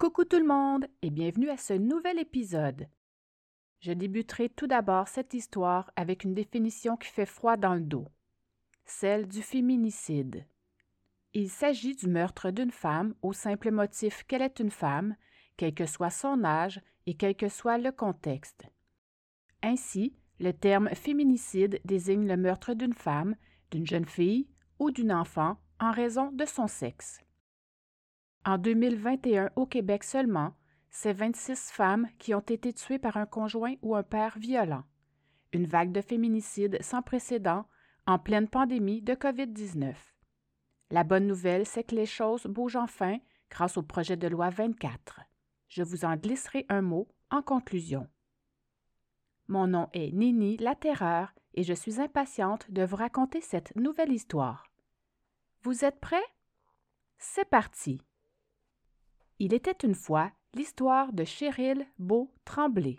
Coucou 0.00 0.24
tout 0.24 0.38
le 0.38 0.46
monde 0.46 0.86
et 1.02 1.10
bienvenue 1.10 1.50
à 1.50 1.58
ce 1.58 1.74
nouvel 1.74 2.18
épisode. 2.18 2.88
Je 3.80 3.92
débuterai 3.92 4.48
tout 4.48 4.66
d'abord 4.66 5.08
cette 5.08 5.34
histoire 5.34 5.90
avec 5.94 6.24
une 6.24 6.32
définition 6.32 6.96
qui 6.96 7.08
fait 7.08 7.26
froid 7.26 7.58
dans 7.58 7.74
le 7.74 7.82
dos, 7.82 8.08
celle 8.86 9.28
du 9.28 9.42
féminicide. 9.42 10.46
Il 11.34 11.50
s'agit 11.50 11.94
du 11.94 12.08
meurtre 12.08 12.50
d'une 12.50 12.70
femme 12.70 13.14
au 13.20 13.34
simple 13.34 13.70
motif 13.70 14.24
qu'elle 14.24 14.40
est 14.40 14.58
une 14.58 14.70
femme, 14.70 15.16
quel 15.58 15.74
que 15.74 15.84
soit 15.84 16.08
son 16.08 16.44
âge 16.44 16.80
et 17.04 17.12
quel 17.12 17.36
que 17.36 17.50
soit 17.50 17.76
le 17.76 17.92
contexte. 17.92 18.64
Ainsi, 19.62 20.16
le 20.38 20.52
terme 20.52 20.88
féminicide 20.94 21.78
désigne 21.84 22.26
le 22.26 22.38
meurtre 22.38 22.72
d'une 22.72 22.94
femme, 22.94 23.36
d'une 23.70 23.86
jeune 23.86 24.06
fille 24.06 24.48
ou 24.78 24.90
d'une 24.90 25.12
enfant 25.12 25.58
en 25.78 25.92
raison 25.92 26.32
de 26.32 26.46
son 26.46 26.68
sexe. 26.68 27.20
En 28.46 28.56
2021, 28.56 29.50
au 29.56 29.66
Québec 29.66 30.02
seulement, 30.02 30.54
c'est 30.88 31.12
26 31.12 31.70
femmes 31.70 32.08
qui 32.18 32.34
ont 32.34 32.40
été 32.40 32.72
tuées 32.72 32.98
par 32.98 33.18
un 33.18 33.26
conjoint 33.26 33.74
ou 33.82 33.94
un 33.94 34.02
père 34.02 34.38
violent. 34.38 34.84
Une 35.52 35.66
vague 35.66 35.92
de 35.92 36.00
féminicides 36.00 36.78
sans 36.80 37.02
précédent 37.02 37.66
en 38.06 38.18
pleine 38.18 38.48
pandémie 38.48 39.02
de 39.02 39.14
COVID-19. 39.14 39.94
La 40.90 41.04
bonne 41.04 41.26
nouvelle, 41.26 41.66
c'est 41.66 41.84
que 41.84 41.94
les 41.94 42.06
choses 42.06 42.46
bougent 42.46 42.76
enfin 42.76 43.18
grâce 43.50 43.76
au 43.76 43.82
projet 43.82 44.16
de 44.16 44.26
loi 44.26 44.48
24. 44.48 45.20
Je 45.68 45.82
vous 45.82 46.04
en 46.04 46.16
glisserai 46.16 46.64
un 46.68 46.82
mot 46.82 47.08
en 47.30 47.42
conclusion. 47.42 48.08
Mon 49.48 49.66
nom 49.66 49.88
est 49.92 50.12
Nini 50.12 50.56
la 50.56 50.74
Terreur 50.74 51.32
et 51.54 51.62
je 51.62 51.74
suis 51.74 52.00
impatiente 52.00 52.70
de 52.70 52.84
vous 52.84 52.96
raconter 52.96 53.40
cette 53.40 53.76
nouvelle 53.76 54.12
histoire. 54.12 54.64
Vous 55.62 55.84
êtes 55.84 56.00
prêts? 56.00 56.16
C'est 57.18 57.48
parti! 57.48 58.00
Il 59.42 59.54
était 59.54 59.86
une 59.86 59.94
fois 59.94 60.30
l'histoire 60.54 61.14
de 61.14 61.24
Cheryl 61.24 61.86
Beau 61.98 62.30
Tremblay. 62.44 62.98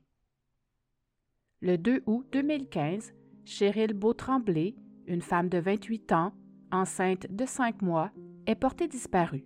Le 1.61 1.77
2 1.77 2.01
août 2.07 2.25
2015, 2.31 3.13
Cheryl 3.45 3.93
Beau 3.93 4.13
Tremblay, 4.13 4.73
une 5.05 5.21
femme 5.21 5.49
de 5.49 5.59
28 5.59 6.11
ans, 6.13 6.33
enceinte 6.71 7.27
de 7.29 7.45
5 7.45 7.83
mois, 7.83 8.09
est 8.47 8.55
portée 8.55 8.87
disparue. 8.87 9.45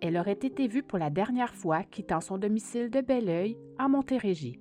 Elle 0.00 0.16
aurait 0.16 0.32
été 0.32 0.66
vue 0.66 0.82
pour 0.82 0.98
la 0.98 1.10
dernière 1.10 1.54
fois 1.54 1.82
quittant 1.82 2.22
son 2.22 2.38
domicile 2.38 2.88
de 2.88 3.02
Belleuil 3.02 3.58
en 3.78 3.90
Montérégie. 3.90 4.58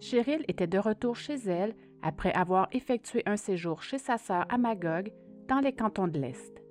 Cheryl 0.00 0.42
était 0.48 0.66
de 0.66 0.78
retour 0.78 1.16
chez 1.16 1.34
elle 1.34 1.76
après 2.00 2.32
avoir 2.32 2.68
effectué 2.72 3.22
un 3.26 3.36
séjour 3.36 3.82
chez 3.82 3.98
sa 3.98 4.16
sœur 4.16 4.46
à 4.48 4.56
Magog 4.56 5.12
dans 5.48 5.60
les 5.60 5.74
cantons 5.74 6.08
de 6.08 6.18
l'Est. 6.18 6.62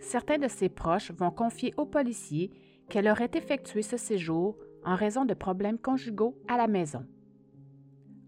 Certains 0.00 0.38
de 0.38 0.48
ses 0.48 0.70
proches 0.70 1.10
vont 1.10 1.30
confier 1.30 1.74
aux 1.76 1.86
policiers 1.86 2.50
qu'elle 2.88 3.08
aurait 3.08 3.30
effectué 3.34 3.82
ce 3.82 3.96
séjour 3.96 4.56
en 4.84 4.94
raison 4.94 5.24
de 5.24 5.34
problèmes 5.34 5.78
conjugaux 5.78 6.36
à 6.48 6.56
la 6.56 6.66
maison. 6.66 7.04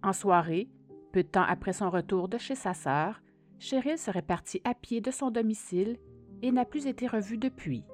En 0.02 0.12
soirée, 0.12 0.68
peu 1.12 1.22
de 1.22 1.28
temps 1.28 1.44
après 1.46 1.72
son 1.72 1.90
retour 1.90 2.28
de 2.28 2.38
chez 2.38 2.54
sa 2.54 2.74
sœur, 2.74 3.20
Cheryl 3.58 3.98
serait 3.98 4.22
partie 4.22 4.60
à 4.64 4.74
pied 4.74 5.00
de 5.00 5.10
son 5.10 5.30
domicile 5.30 5.98
et 6.42 6.52
n'a 6.52 6.64
plus 6.64 6.86
été 6.86 7.06
revue 7.06 7.38
depuis. 7.38 7.84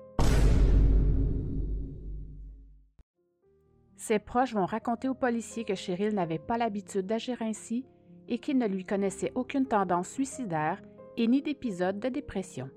Ses 3.97 4.19
proches 4.19 4.55
vont 4.55 4.67
raconter 4.67 5.09
aux 5.09 5.15
policiers 5.15 5.65
que 5.65 5.77
Cheryl 5.77 6.15
n'avait 6.15 6.41
pas 6.41 6.59
l'habitude 6.59 7.07
d'agir 7.07 7.41
ainsi 7.41 7.87
et 8.29 8.39
qu'il 8.39 8.59
ne 8.59 8.67
lui 8.67 8.85
connaissait 8.85 9.31
aucune 9.37 9.67
tendance 9.67 10.09
suicidaire 10.09 10.83
et 11.17 11.29
ni 11.29 11.41
d'épisode 11.41 12.01
de 12.01 12.09
dépression. 12.09 12.69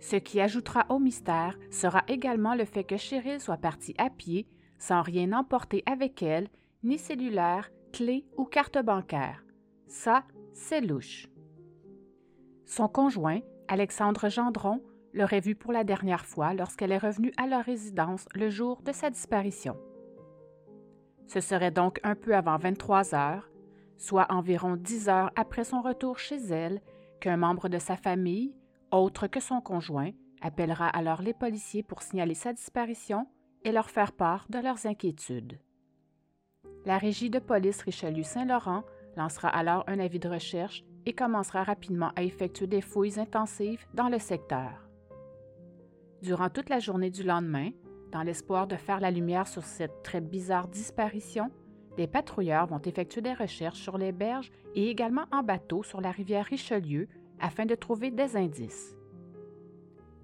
Ce 0.00 0.16
qui 0.16 0.40
ajoutera 0.40 0.86
au 0.88 0.98
mystère 0.98 1.58
sera 1.70 2.02
également 2.08 2.54
le 2.54 2.64
fait 2.64 2.84
que 2.84 2.96
Cheryl 2.96 3.40
soit 3.40 3.58
partie 3.58 3.94
à 3.98 4.08
pied, 4.08 4.48
sans 4.78 5.02
rien 5.02 5.32
emporter 5.32 5.82
avec 5.86 6.22
elle, 6.22 6.48
ni 6.82 6.98
cellulaire, 6.98 7.70
clé 7.92 8.24
ou 8.36 8.44
carte 8.44 8.78
bancaire. 8.82 9.44
Ça, 9.86 10.24
c'est 10.54 10.80
louche. 10.80 11.28
Son 12.64 12.88
conjoint, 12.88 13.40
Alexandre 13.68 14.28
Gendron, 14.28 14.82
l'aurait 15.12 15.40
vue 15.40 15.54
pour 15.54 15.72
la 15.72 15.84
dernière 15.84 16.24
fois 16.24 16.54
lorsqu'elle 16.54 16.92
est 16.92 16.98
revenue 16.98 17.32
à 17.36 17.46
leur 17.46 17.64
résidence 17.64 18.26
le 18.34 18.48
jour 18.48 18.80
de 18.82 18.92
sa 18.92 19.10
disparition. 19.10 19.76
Ce 21.26 21.40
serait 21.40 21.70
donc 21.70 22.00
un 22.02 22.14
peu 22.14 22.34
avant 22.34 22.56
23 22.56 23.14
heures, 23.14 23.50
soit 23.98 24.32
environ 24.32 24.76
10 24.76 25.08
heures 25.08 25.30
après 25.36 25.64
son 25.64 25.82
retour 25.82 26.18
chez 26.18 26.36
elle, 26.36 26.80
qu'un 27.20 27.36
membre 27.36 27.68
de 27.68 27.78
sa 27.78 27.96
famille, 27.96 28.54
autre 28.92 29.26
que 29.26 29.40
son 29.40 29.60
conjoint, 29.60 30.10
appellera 30.40 30.88
alors 30.88 31.22
les 31.22 31.34
policiers 31.34 31.82
pour 31.82 32.02
signaler 32.02 32.34
sa 32.34 32.52
disparition 32.52 33.26
et 33.64 33.72
leur 33.72 33.90
faire 33.90 34.12
part 34.12 34.46
de 34.48 34.58
leurs 34.58 34.86
inquiétudes. 34.86 35.58
La 36.86 36.98
régie 36.98 37.30
de 37.30 37.38
police 37.38 37.82
Richelieu-Saint-Laurent 37.82 38.84
lancera 39.16 39.48
alors 39.48 39.84
un 39.86 39.98
avis 39.98 40.18
de 40.18 40.28
recherche 40.28 40.84
et 41.06 41.12
commencera 41.12 41.62
rapidement 41.62 42.12
à 42.16 42.22
effectuer 42.22 42.66
des 42.66 42.80
fouilles 42.80 43.18
intensives 43.18 43.84
dans 43.94 44.08
le 44.08 44.18
secteur. 44.18 44.88
Durant 46.22 46.50
toute 46.50 46.68
la 46.68 46.78
journée 46.78 47.10
du 47.10 47.22
lendemain, 47.22 47.70
dans 48.12 48.22
l'espoir 48.22 48.66
de 48.66 48.76
faire 48.76 49.00
la 49.00 49.10
lumière 49.10 49.46
sur 49.46 49.64
cette 49.64 50.02
très 50.02 50.20
bizarre 50.20 50.68
disparition, 50.68 51.50
des 51.96 52.06
patrouilleurs 52.06 52.66
vont 52.66 52.80
effectuer 52.80 53.20
des 53.20 53.32
recherches 53.32 53.80
sur 53.80 53.98
les 53.98 54.12
berges 54.12 54.50
et 54.74 54.88
également 54.90 55.24
en 55.32 55.42
bateau 55.42 55.82
sur 55.82 56.00
la 56.00 56.10
rivière 56.10 56.46
Richelieu 56.46 57.08
afin 57.40 57.66
de 57.66 57.74
trouver 57.74 58.10
des 58.10 58.36
indices. 58.36 58.94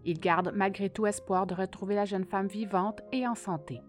Ils 0.04 0.20
gardent 0.20 0.52
malgré 0.54 0.88
tout 0.88 1.06
espoir 1.06 1.46
de 1.46 1.54
retrouver 1.54 1.94
la 1.94 2.04
jeune 2.04 2.24
femme 2.24 2.46
vivante 2.46 3.00
et 3.12 3.26
en 3.26 3.34
santé. 3.34 3.80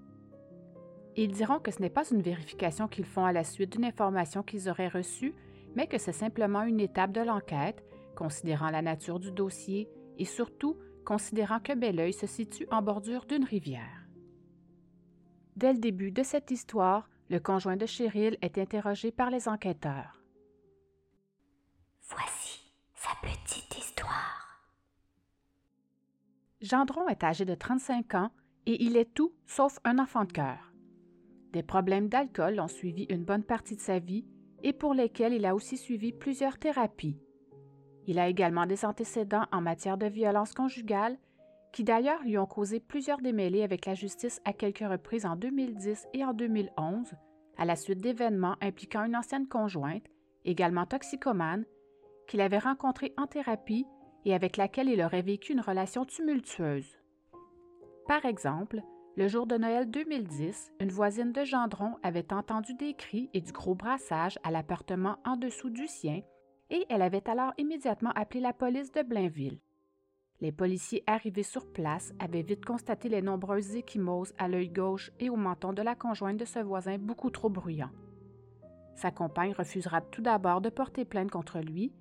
Ils 1.16 1.32
diront 1.32 1.60
que 1.60 1.72
ce 1.72 1.82
n'est 1.82 1.90
pas 1.90 2.10
une 2.10 2.22
vérification 2.22 2.88
qu'ils 2.88 3.06
font 3.06 3.26
à 3.26 3.32
la 3.32 3.44
suite 3.44 3.74
d'une 3.74 3.86
information 3.86 4.44
qu'ils 4.44 4.70
auraient 4.70 4.88
reçue, 4.88 5.34
mais 5.76 5.88
que 5.88 5.98
c'est 5.98 6.12
simplement 6.12 6.64
une 6.64 6.80
étape 6.80 7.12
de 7.12 7.22
l'enquête, 7.22 7.84
considérant 8.16 8.70
la 8.70 8.82
nature 8.82 9.20
du 9.20 9.32
dossier 9.32 9.90
et 10.18 10.26
surtout 10.26 10.78
considérant 11.06 11.59
que 11.59 11.74
Belleuil 11.74 12.14
se 12.14 12.28
situe 12.28 12.68
en 12.72 12.82
bordure 12.82 13.26
d'une 13.26 13.46
rivière. 13.46 14.08
Dès 15.56 15.74
le 15.74 15.80
début 15.80 16.12
de 16.12 16.24
cette 16.24 16.52
histoire, 16.52 17.09
le 17.30 17.40
conjoint 17.40 17.78
de 17.78 17.86
Cheryl 17.86 18.38
est 18.42 18.58
interrogé 18.58 19.12
par 19.12 19.30
les 19.30 19.48
enquêteurs. 19.48 20.22
Petite 23.22 23.78
histoire. 23.78 24.62
Gendron 26.62 27.08
est 27.08 27.24
âgé 27.24 27.46
de 27.46 27.56
35 27.56 28.16
ans 28.16 28.31
et 28.66 28.84
il 28.84 28.97
est 28.97 29.13
tout 29.13 29.34
sauf 29.46 29.80
un 29.84 30.00
enfant 30.00 30.25
de 30.25 30.31
cœur. 30.31 30.74
Des 31.53 31.63
problèmes 31.63 32.09
d'alcool 32.09 32.59
ont 32.59 32.68
suivi 32.68 33.03
une 33.09 33.24
bonne 33.24 33.44
partie 33.44 33.75
de 33.75 33.81
sa 33.81 34.00
vie 34.00 34.25
et 34.63 34.74
pour 34.74 34.94
lesquels 34.94 35.34
il 35.34 35.46
a 35.46 35.56
aussi 35.56 35.78
suivi 35.78 36.12
plusieurs 36.12 36.58
thérapies. 36.58 37.19
Il 38.08 38.19
a 38.19 38.28
également 38.28 38.66
des 38.66 38.85
antécédents 38.85 39.46
en 39.52 39.62
matière 39.62 39.97
de 39.97 40.08
violence 40.08 40.53
conjugale 40.53 41.18
qui 41.74 41.84
d'ailleurs 41.84 42.24
lui 42.24 42.38
ont 42.38 42.46
causé 42.46 42.79
plusieurs 42.79 43.22
démêlés 43.22 43.64
avec 43.64 43.85
la 43.85 43.94
justice 43.94 44.41
à 44.46 44.53
quelques 44.53 44.79
reprises 44.79 45.25
en 45.25 45.35
2010 45.35 46.08
et 46.14 46.25
en 46.25 46.34
2011, 46.34 47.14
à 47.58 47.66
la 47.66 47.75
suite 47.75 48.02
d'événements 48.02 48.56
impliquant 48.62 49.03
une 49.03 49.16
ancienne 49.16 49.47
conjointe, 49.47 50.06
également 50.46 50.85
toxicomane, 50.85 51.66
qu'il 52.28 52.42
avait 52.42 52.60
rencontrée 52.60 53.14
en 53.18 53.28
thérapie 53.28 53.86
et 54.26 54.34
avec 54.34 54.58
laquelle 54.58 54.90
il 54.90 55.02
aurait 55.02 55.22
vécu 55.22 55.54
une 55.54 55.62
relation 55.62 56.06
tumultueuse. 56.06 56.98
Par 58.08 58.26
exemple, 58.26 58.82
le 59.16 59.28
jour 59.28 59.47
de 59.47 59.58
Noël 59.58 59.90
2010, 59.90 60.74
une 60.79 60.91
voisine 60.91 61.32
de 61.32 61.44
Gendron 61.44 61.96
avait 62.03 62.32
entendu 62.32 62.74
des 62.76 62.94
cris 62.94 63.29
et 63.34 63.41
du 63.41 63.52
gros 63.52 63.74
brassage 63.74 64.38
à 64.44 64.52
l'appartement 64.52 65.18
en 65.26 65.38
dessous 65.38 65.70
du 65.70 65.88
sien 65.88 66.22
et 66.70 66.85
elle 66.90 67.02
avait 67.02 67.28
alors 67.29 67.53
immédiatement 67.58 68.12
appelé 68.16 68.41
la 68.41 68.53
police 68.53 68.91
de 68.91 69.02
Blainville. 69.02 69.59
Les 70.40 70.52
policiers 70.52 71.03
arrivés 71.08 71.44
sur 71.44 71.72
place 71.72 72.14
avaient 72.20 72.44
vite 72.44 72.64
constaté 72.64 73.09
les 73.09 73.23
nombreuses 73.23 73.76
échymoses 73.76 74.34
à 74.38 74.47
l'œil 74.47 74.70
gauche 74.70 75.12
et 75.20 75.30
au 75.30 75.35
menton 75.35 75.73
de 75.73 75.82
la 75.82 75.96
conjointe 75.96 76.38
de 76.38 76.46
ce 76.46 76.59
voisin 76.59 76.97
beaucoup 77.00 77.32
trop 77.32 77.50
bruyant. 77.50 77.90
Sa 78.96 79.09
compagne 79.09 79.53
refusera 79.53 80.02
tout 80.02 80.22
d'abord 80.22 80.62
de 80.62 80.70
porter 80.70 81.06
plainte 81.06 81.32
contre 81.32 81.59
lui, 81.59 81.91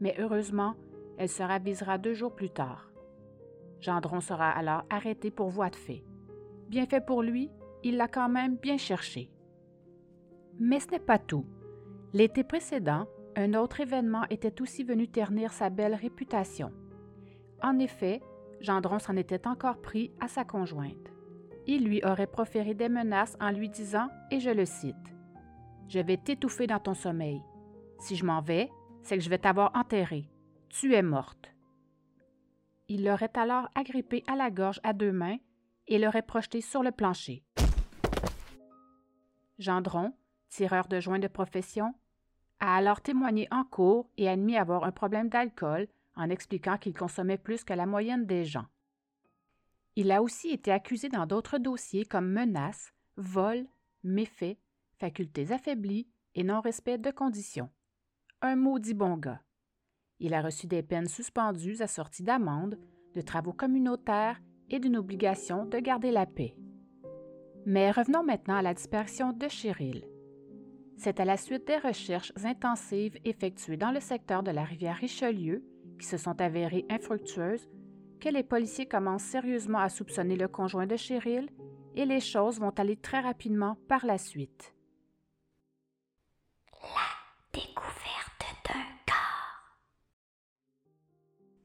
mais 0.00 0.14
heureusement, 0.18 0.74
elle 1.18 1.28
se 1.28 1.42
ravisera 1.42 1.98
deux 1.98 2.14
jours 2.14 2.34
plus 2.34 2.50
tard. 2.50 2.90
Gendron 3.80 4.20
sera 4.20 4.50
alors 4.50 4.84
arrêté 4.90 5.30
pour 5.30 5.48
voie 5.48 5.70
de 5.70 5.76
fait. 5.76 6.04
Bien 6.68 6.86
fait 6.86 7.04
pour 7.04 7.22
lui, 7.22 7.50
il 7.82 7.96
l'a 7.96 8.08
quand 8.08 8.28
même 8.28 8.56
bien 8.56 8.76
cherché. 8.76 9.30
Mais 10.58 10.80
ce 10.80 10.90
n'est 10.90 10.98
pas 10.98 11.18
tout. 11.18 11.46
L'été 12.12 12.44
précédent, 12.44 13.06
un 13.36 13.54
autre 13.54 13.80
événement 13.80 14.24
était 14.30 14.60
aussi 14.60 14.84
venu 14.84 15.08
ternir 15.08 15.52
sa 15.52 15.70
belle 15.70 15.94
réputation. 15.94 16.72
En 17.62 17.78
effet, 17.78 18.20
Gendron 18.60 18.98
s'en 18.98 19.16
était 19.16 19.46
encore 19.46 19.80
pris 19.80 20.12
à 20.20 20.28
sa 20.28 20.44
conjointe. 20.44 21.12
Il 21.66 21.84
lui 21.84 22.02
aurait 22.04 22.26
proféré 22.26 22.74
des 22.74 22.88
menaces 22.88 23.36
en 23.40 23.50
lui 23.50 23.68
disant, 23.68 24.08
et 24.30 24.40
je 24.40 24.50
le 24.50 24.64
cite, 24.64 24.96
Je 25.88 26.00
vais 26.00 26.16
t'étouffer 26.16 26.66
dans 26.66 26.78
ton 26.78 26.94
sommeil. 26.94 27.40
Si 27.98 28.16
je 28.16 28.24
m'en 28.24 28.40
vais, 28.40 28.70
c'est 29.02 29.16
que 29.16 29.24
je 29.24 29.30
vais 29.30 29.38
t'avoir 29.38 29.70
enterrée. 29.74 30.28
Tu 30.68 30.94
es 30.94 31.02
morte. 31.02 31.52
Il 32.88 33.04
l'aurait 33.04 33.36
alors 33.36 33.68
agrippée 33.74 34.24
à 34.26 34.36
la 34.36 34.50
gorge 34.50 34.80
à 34.82 34.92
deux 34.92 35.12
mains 35.12 35.38
et 35.86 35.98
l'aurait 35.98 36.22
projeté 36.22 36.60
sur 36.60 36.82
le 36.82 36.92
plancher. 36.92 37.44
Gendron, 39.58 40.12
tireur 40.48 40.88
de 40.88 41.00
joint 41.00 41.18
de 41.18 41.28
profession, 41.28 41.94
a 42.60 42.76
alors 42.76 43.00
témoigné 43.00 43.48
en 43.50 43.64
cours 43.64 44.08
et 44.16 44.28
admis 44.28 44.56
avoir 44.56 44.84
un 44.84 44.92
problème 44.92 45.28
d'alcool 45.28 45.88
en 46.16 46.30
expliquant 46.30 46.78
qu'il 46.78 46.94
consommait 46.94 47.38
plus 47.38 47.64
que 47.64 47.72
la 47.72 47.86
moyenne 47.86 48.26
des 48.26 48.44
gens. 48.44 48.66
Il 49.96 50.12
a 50.12 50.22
aussi 50.22 50.50
été 50.50 50.70
accusé 50.70 51.08
dans 51.08 51.26
d'autres 51.26 51.58
dossiers 51.58 52.04
comme 52.04 52.30
menaces, 52.30 52.92
vol, 53.16 53.66
méfaits, 54.02 54.58
facultés 54.98 55.52
affaiblies 55.52 56.08
et 56.34 56.44
non-respect 56.44 56.98
de 56.98 57.10
conditions. 57.10 57.70
Un 58.42 58.56
maudit 58.56 58.94
bon 58.94 59.18
gars. 59.18 59.42
Il 60.18 60.32
a 60.32 60.40
reçu 60.40 60.66
des 60.66 60.82
peines 60.82 61.08
suspendues 61.08 61.82
assorties 61.82 62.22
d'amendes, 62.22 62.78
de 63.14 63.20
travaux 63.20 63.52
communautaires 63.52 64.40
et 64.70 64.78
d'une 64.78 64.96
obligation 64.96 65.66
de 65.66 65.78
garder 65.78 66.10
la 66.10 66.24
paix. 66.24 66.56
Mais 67.66 67.90
revenons 67.90 68.24
maintenant 68.24 68.56
à 68.56 68.62
la 68.62 68.72
disparition 68.72 69.34
de 69.34 69.46
Cheryl. 69.46 70.06
C'est 70.96 71.20
à 71.20 71.26
la 71.26 71.36
suite 71.36 71.66
des 71.66 71.76
recherches 71.76 72.32
intensives 72.42 73.18
effectuées 73.26 73.76
dans 73.76 73.90
le 73.90 74.00
secteur 74.00 74.42
de 74.42 74.50
la 74.50 74.64
rivière 74.64 74.96
Richelieu, 74.96 75.62
qui 75.98 76.06
se 76.06 76.16
sont 76.16 76.40
avérées 76.40 76.86
infructueuses, 76.88 77.68
que 78.20 78.30
les 78.30 78.42
policiers 78.42 78.86
commencent 78.86 79.22
sérieusement 79.22 79.80
à 79.80 79.90
soupçonner 79.90 80.36
le 80.36 80.48
conjoint 80.48 80.86
de 80.86 80.96
Cheryl 80.96 81.50
et 81.94 82.06
les 82.06 82.20
choses 82.20 82.58
vont 82.58 82.70
aller 82.70 82.96
très 82.96 83.20
rapidement 83.20 83.76
par 83.86 84.06
la 84.06 84.16
suite. 84.16 84.74
La 86.72 87.60
découverte 87.60 87.89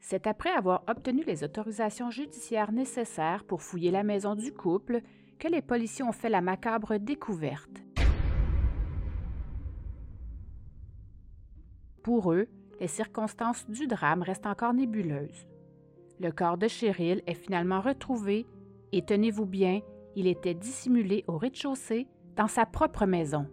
C'est 0.08 0.28
après 0.28 0.52
avoir 0.52 0.84
obtenu 0.88 1.24
les 1.24 1.44
autorisations 1.44 2.12
judiciaires 2.12 2.72
nécessaires 2.72 3.44
pour 3.44 3.64
fouiller 3.64 3.90
la 3.90 4.04
maison 4.04 4.36
du 4.36 4.54
couple 4.54 5.02
que 5.40 5.48
les 5.48 5.64
policiers 5.64 6.06
ont 6.06 6.12
fait 6.12 6.30
la 6.30 6.42
macabre 6.42 7.00
découverte. 7.00 7.82
Pour 12.04 12.32
eux, 12.32 12.48
les 12.80 12.88
circonstances 12.88 13.68
du 13.68 13.88
drame 13.88 14.22
restent 14.22 14.46
encore 14.46 14.76
nébuleuses. 14.76 15.48
Le 16.20 16.30
corps 16.30 16.60
de 16.60 16.68
Cheryl 16.68 17.24
est 17.26 17.34
finalement 17.34 17.82
retrouvé 17.82 18.46
et 18.92 19.02
tenez-vous 19.02 19.48
bien, 19.48 19.82
il 20.16 20.28
était 20.28 20.54
dissimulé 20.54 21.24
au 21.26 21.40
rez-de-chaussée 21.40 22.08
dans 22.36 22.48
sa 22.48 22.68
propre 22.68 23.08
maison. 23.08 23.48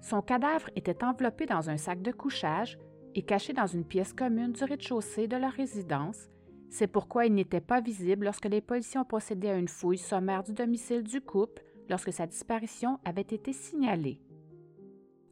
Son 0.00 0.20
cadavre 0.20 0.68
était 0.74 1.04
enveloppé 1.04 1.46
dans 1.46 1.70
un 1.70 1.76
sac 1.76 2.02
de 2.02 2.10
couchage 2.10 2.76
et 3.14 3.22
caché 3.22 3.52
dans 3.52 3.66
une 3.66 3.84
pièce 3.84 4.12
commune 4.12 4.52
du 4.52 4.64
rez-de-chaussée 4.64 5.28
de 5.28 5.36
leur 5.36 5.52
résidence. 5.52 6.28
C'est 6.70 6.86
pourquoi 6.86 7.26
il 7.26 7.34
n'était 7.34 7.60
pas 7.60 7.80
visible 7.80 8.24
lorsque 8.24 8.46
les 8.46 8.60
policiers 8.60 9.00
ont 9.00 9.04
procédé 9.04 9.48
à 9.48 9.56
une 9.56 9.68
fouille 9.68 9.98
sommaire 9.98 10.42
du 10.42 10.52
domicile 10.52 11.02
du 11.02 11.20
couple 11.20 11.62
lorsque 11.88 12.12
sa 12.12 12.26
disparition 12.26 12.98
avait 13.04 13.20
été 13.20 13.52
signalée. 13.52 14.20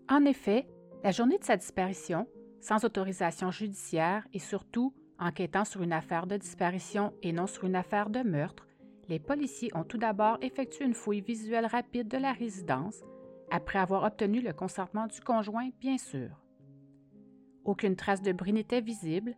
En 0.08 0.24
effet, 0.24 0.68
la 1.02 1.12
journée 1.12 1.38
de 1.38 1.44
sa 1.44 1.56
disparition, 1.56 2.26
sans 2.60 2.84
autorisation 2.84 3.50
judiciaire 3.50 4.26
et 4.34 4.38
surtout 4.38 4.92
enquêtant 5.18 5.64
sur 5.64 5.82
une 5.82 5.92
affaire 5.92 6.26
de 6.26 6.36
disparition 6.36 7.12
et 7.22 7.32
non 7.32 7.46
sur 7.46 7.64
une 7.64 7.76
affaire 7.76 8.10
de 8.10 8.20
meurtre, 8.20 8.66
les 9.08 9.18
policiers 9.18 9.70
ont 9.74 9.84
tout 9.84 9.98
d'abord 9.98 10.38
effectué 10.40 10.84
une 10.84 10.94
fouille 10.94 11.20
visuelle 11.20 11.66
rapide 11.66 12.08
de 12.08 12.18
la 12.18 12.32
résidence, 12.32 13.02
après 13.50 13.78
avoir 13.78 14.04
obtenu 14.04 14.40
le 14.40 14.52
consentement 14.52 15.06
du 15.06 15.20
conjoint, 15.20 15.70
bien 15.80 15.98
sûr. 15.98 16.30
Aucune 17.64 17.96
trace 17.96 18.22
de 18.22 18.32
bruit 18.32 18.52
n'était 18.52 18.80
visible, 18.80 19.36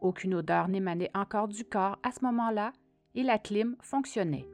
aucune 0.00 0.34
odeur 0.34 0.68
n'émanait 0.68 1.10
encore 1.14 1.48
du 1.48 1.64
corps 1.64 1.98
à 2.02 2.12
ce 2.12 2.24
moment-là, 2.24 2.72
et 3.14 3.22
la 3.22 3.38
clim 3.38 3.76
fonctionnait. 3.80 4.48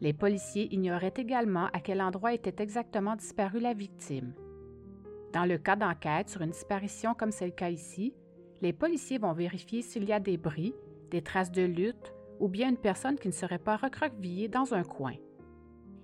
Les 0.00 0.12
policiers 0.12 0.72
ignoraient 0.74 1.14
également 1.16 1.66
à 1.66 1.80
quel 1.80 2.02
endroit 2.02 2.32
était 2.32 2.62
exactement 2.62 3.14
disparue 3.14 3.60
la 3.60 3.72
victime. 3.72 4.34
Dans 5.32 5.44
le 5.44 5.58
cas 5.58 5.76
d'enquête 5.76 6.28
sur 6.28 6.42
une 6.42 6.50
disparition 6.50 7.14
comme 7.14 7.30
c'est 7.30 7.46
le 7.46 7.52
cas 7.52 7.70
ici, 7.70 8.14
les 8.60 8.72
policiers 8.72 9.18
vont 9.18 9.32
vérifier 9.32 9.82
s'il 9.82 10.04
y 10.04 10.12
a 10.12 10.20
des 10.20 10.36
bris, 10.36 10.74
des 11.10 11.22
traces 11.22 11.52
de 11.52 11.62
lutte 11.62 12.14
ou 12.40 12.48
bien 12.48 12.68
une 12.68 12.76
personne 12.76 13.18
qui 13.18 13.28
ne 13.28 13.32
serait 13.32 13.58
pas 13.58 13.76
recroquevillée 13.76 14.48
dans 14.48 14.74
un 14.74 14.82
coin. 14.82 15.14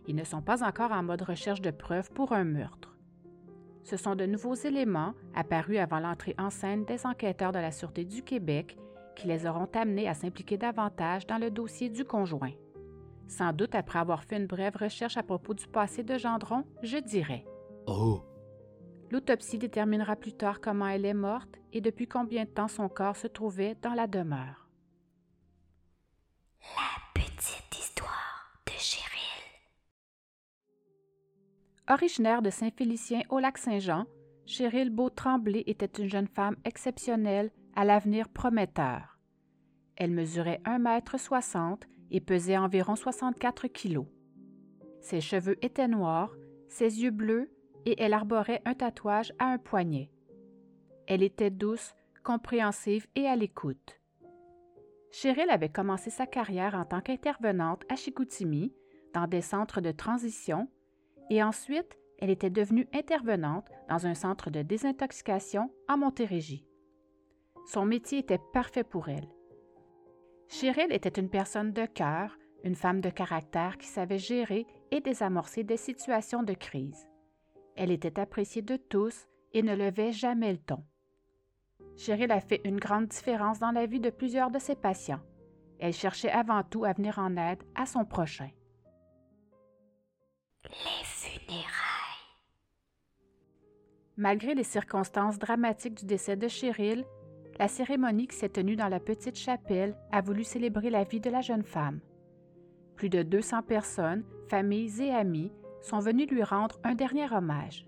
Ils 0.06 0.16
ne 0.16 0.24
sont 0.24 0.42
pas 0.42 0.64
encore 0.64 0.92
en 0.92 1.02
mode 1.02 1.22
recherche 1.22 1.60
de 1.60 1.70
preuves 1.70 2.10
pour 2.12 2.32
un 2.32 2.44
meurtre. 2.44 2.97
Ce 3.88 3.96
sont 3.96 4.14
de 4.14 4.26
nouveaux 4.26 4.54
éléments 4.54 5.14
apparus 5.34 5.78
avant 5.78 5.98
l'entrée 5.98 6.34
en 6.36 6.50
scène 6.50 6.84
des 6.84 7.06
enquêteurs 7.06 7.52
de 7.52 7.58
la 7.58 7.70
Sûreté 7.70 8.04
du 8.04 8.22
Québec 8.22 8.76
qui 9.16 9.26
les 9.26 9.46
auront 9.46 9.68
amenés 9.72 10.06
à 10.06 10.12
s'impliquer 10.12 10.58
davantage 10.58 11.26
dans 11.26 11.38
le 11.38 11.50
dossier 11.50 11.88
du 11.88 12.04
conjoint. 12.04 12.52
Sans 13.28 13.54
doute 13.54 13.74
après 13.74 13.98
avoir 13.98 14.24
fait 14.24 14.36
une 14.36 14.46
brève 14.46 14.76
recherche 14.76 15.16
à 15.16 15.22
propos 15.22 15.54
du 15.54 15.66
passé 15.66 16.02
de 16.02 16.18
Gendron, 16.18 16.64
je 16.82 16.98
dirais. 16.98 17.46
Oh! 17.86 18.20
L'autopsie 19.10 19.56
déterminera 19.56 20.16
plus 20.16 20.34
tard 20.34 20.60
comment 20.60 20.86
elle 20.86 21.06
est 21.06 21.14
morte 21.14 21.58
et 21.72 21.80
depuis 21.80 22.06
combien 22.06 22.44
de 22.44 22.50
temps 22.50 22.68
son 22.68 22.90
corps 22.90 23.16
se 23.16 23.26
trouvait 23.26 23.74
dans 23.80 23.94
la 23.94 24.06
demeure. 24.06 24.57
Originaire 31.90 32.42
de 32.42 32.50
Saint-Félicien 32.50 33.22
au 33.30 33.38
lac 33.38 33.56
Saint-Jean, 33.56 34.04
Cheryl 34.44 34.90
Beau-Tremblay 34.90 35.64
était 35.66 35.86
une 35.86 36.08
jeune 36.08 36.28
femme 36.28 36.56
exceptionnelle 36.66 37.50
à 37.74 37.86
l'avenir 37.86 38.28
prometteur. 38.28 39.18
Elle 39.96 40.10
mesurait 40.10 40.60
1,60 40.66 41.56
m 41.56 41.76
et 42.10 42.20
pesait 42.20 42.58
environ 42.58 42.94
64 42.94 43.68
kg. 43.68 44.04
Ses 45.00 45.22
cheveux 45.22 45.56
étaient 45.64 45.88
noirs, 45.88 46.34
ses 46.68 47.02
yeux 47.02 47.10
bleus 47.10 47.50
et 47.86 48.02
elle 48.02 48.12
arborait 48.12 48.60
un 48.66 48.74
tatouage 48.74 49.32
à 49.38 49.46
un 49.46 49.58
poignet. 49.58 50.10
Elle 51.06 51.22
était 51.22 51.50
douce, 51.50 51.94
compréhensive 52.22 53.06
et 53.14 53.26
à 53.26 53.34
l'écoute. 53.34 53.98
Cheryl 55.10 55.48
avait 55.48 55.70
commencé 55.70 56.10
sa 56.10 56.26
carrière 56.26 56.74
en 56.74 56.84
tant 56.84 57.00
qu'intervenante 57.00 57.84
à 57.88 57.96
Chicoutimi, 57.96 58.74
dans 59.14 59.26
des 59.26 59.40
centres 59.40 59.80
de 59.80 59.90
transition, 59.90 60.68
et 61.30 61.42
ensuite 61.42 61.98
elle 62.18 62.30
était 62.30 62.50
devenue 62.50 62.88
intervenante 62.92 63.68
dans 63.88 64.06
un 64.06 64.14
centre 64.14 64.50
de 64.50 64.62
désintoxication 64.62 65.70
en 65.88 65.98
Montérégie. 65.98 66.66
Son 67.66 67.84
métier 67.84 68.18
était 68.18 68.40
parfait 68.52 68.84
pour 68.84 69.08
elle. 69.08 69.28
Cheryl 70.48 70.90
était 70.92 71.20
une 71.20 71.28
personne 71.28 71.72
de 71.72 71.86
cœur, 71.86 72.36
une 72.64 72.74
femme 72.74 73.00
de 73.00 73.10
caractère 73.10 73.78
qui 73.78 73.86
savait 73.86 74.18
gérer 74.18 74.66
et 74.90 75.00
désamorcer 75.00 75.62
des 75.62 75.76
situations 75.76 76.42
de 76.42 76.54
crise. 76.54 77.06
Elle 77.76 77.92
était 77.92 78.18
appréciée 78.18 78.62
de 78.62 78.76
tous 78.76 79.28
et 79.52 79.62
ne 79.62 79.76
levait 79.76 80.12
jamais 80.12 80.52
le 80.52 80.58
ton. 80.58 80.82
Cheryl 81.96 82.32
a 82.32 82.40
fait 82.40 82.60
une 82.64 82.80
grande 82.80 83.06
différence 83.06 83.58
dans 83.58 83.70
la 83.70 83.86
vie 83.86 84.00
de 84.00 84.10
plusieurs 84.10 84.50
de 84.50 84.58
ses 84.58 84.74
patients. 84.74 85.20
Elle 85.78 85.92
cherchait 85.92 86.30
avant 86.30 86.62
tout 86.64 86.84
à 86.84 86.92
venir 86.92 87.18
en 87.18 87.36
aide 87.36 87.62
à 87.74 87.86
son 87.86 88.04
prochain. 88.04 88.50
Malgré 94.18 94.56
les 94.56 94.64
circonstances 94.64 95.38
dramatiques 95.38 95.94
du 95.94 96.04
décès 96.04 96.34
de 96.34 96.48
Cheryl, 96.48 97.04
la 97.56 97.68
cérémonie 97.68 98.26
qui 98.26 98.34
s'est 98.34 98.48
tenue 98.48 98.74
dans 98.74 98.88
la 98.88 98.98
petite 98.98 99.38
chapelle 99.38 99.96
a 100.10 100.22
voulu 100.22 100.42
célébrer 100.42 100.90
la 100.90 101.04
vie 101.04 101.20
de 101.20 101.30
la 101.30 101.40
jeune 101.40 101.62
femme. 101.62 102.00
Plus 102.96 103.10
de 103.10 103.22
200 103.22 103.62
personnes, 103.62 104.24
familles 104.48 105.04
et 105.04 105.10
amis 105.12 105.52
sont 105.80 106.00
venus 106.00 106.28
lui 106.28 106.42
rendre 106.42 106.80
un 106.82 106.96
dernier 106.96 107.32
hommage. 107.32 107.86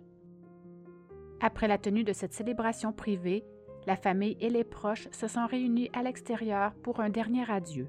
Après 1.40 1.66
la 1.66 1.78
tenue 1.78 2.04
de 2.04 2.12
cette 2.12 2.32
célébration 2.32 2.92
privée, 2.92 3.44
la 3.88 3.96
famille 3.96 4.36
et 4.40 4.50
les 4.50 4.62
proches 4.62 5.08
se 5.10 5.26
sont 5.26 5.46
réunis 5.46 5.90
à 5.94 6.04
l'extérieur 6.04 6.74
pour 6.84 7.00
un 7.00 7.10
dernier 7.10 7.50
adieu. 7.50 7.88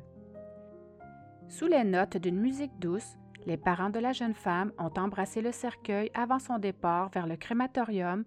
Sous 1.47 1.67
les 1.67 1.83
notes 1.83 2.17
d'une 2.17 2.39
musique 2.39 2.79
douce, 2.79 3.17
les 3.45 3.57
parents 3.57 3.89
de 3.89 3.99
la 3.99 4.13
jeune 4.13 4.33
femme 4.33 4.71
ont 4.77 4.91
embrassé 4.97 5.41
le 5.41 5.51
cercueil 5.51 6.11
avant 6.13 6.39
son 6.39 6.59
départ 6.59 7.09
vers 7.09 7.27
le 7.27 7.37
crématorium 7.37 8.23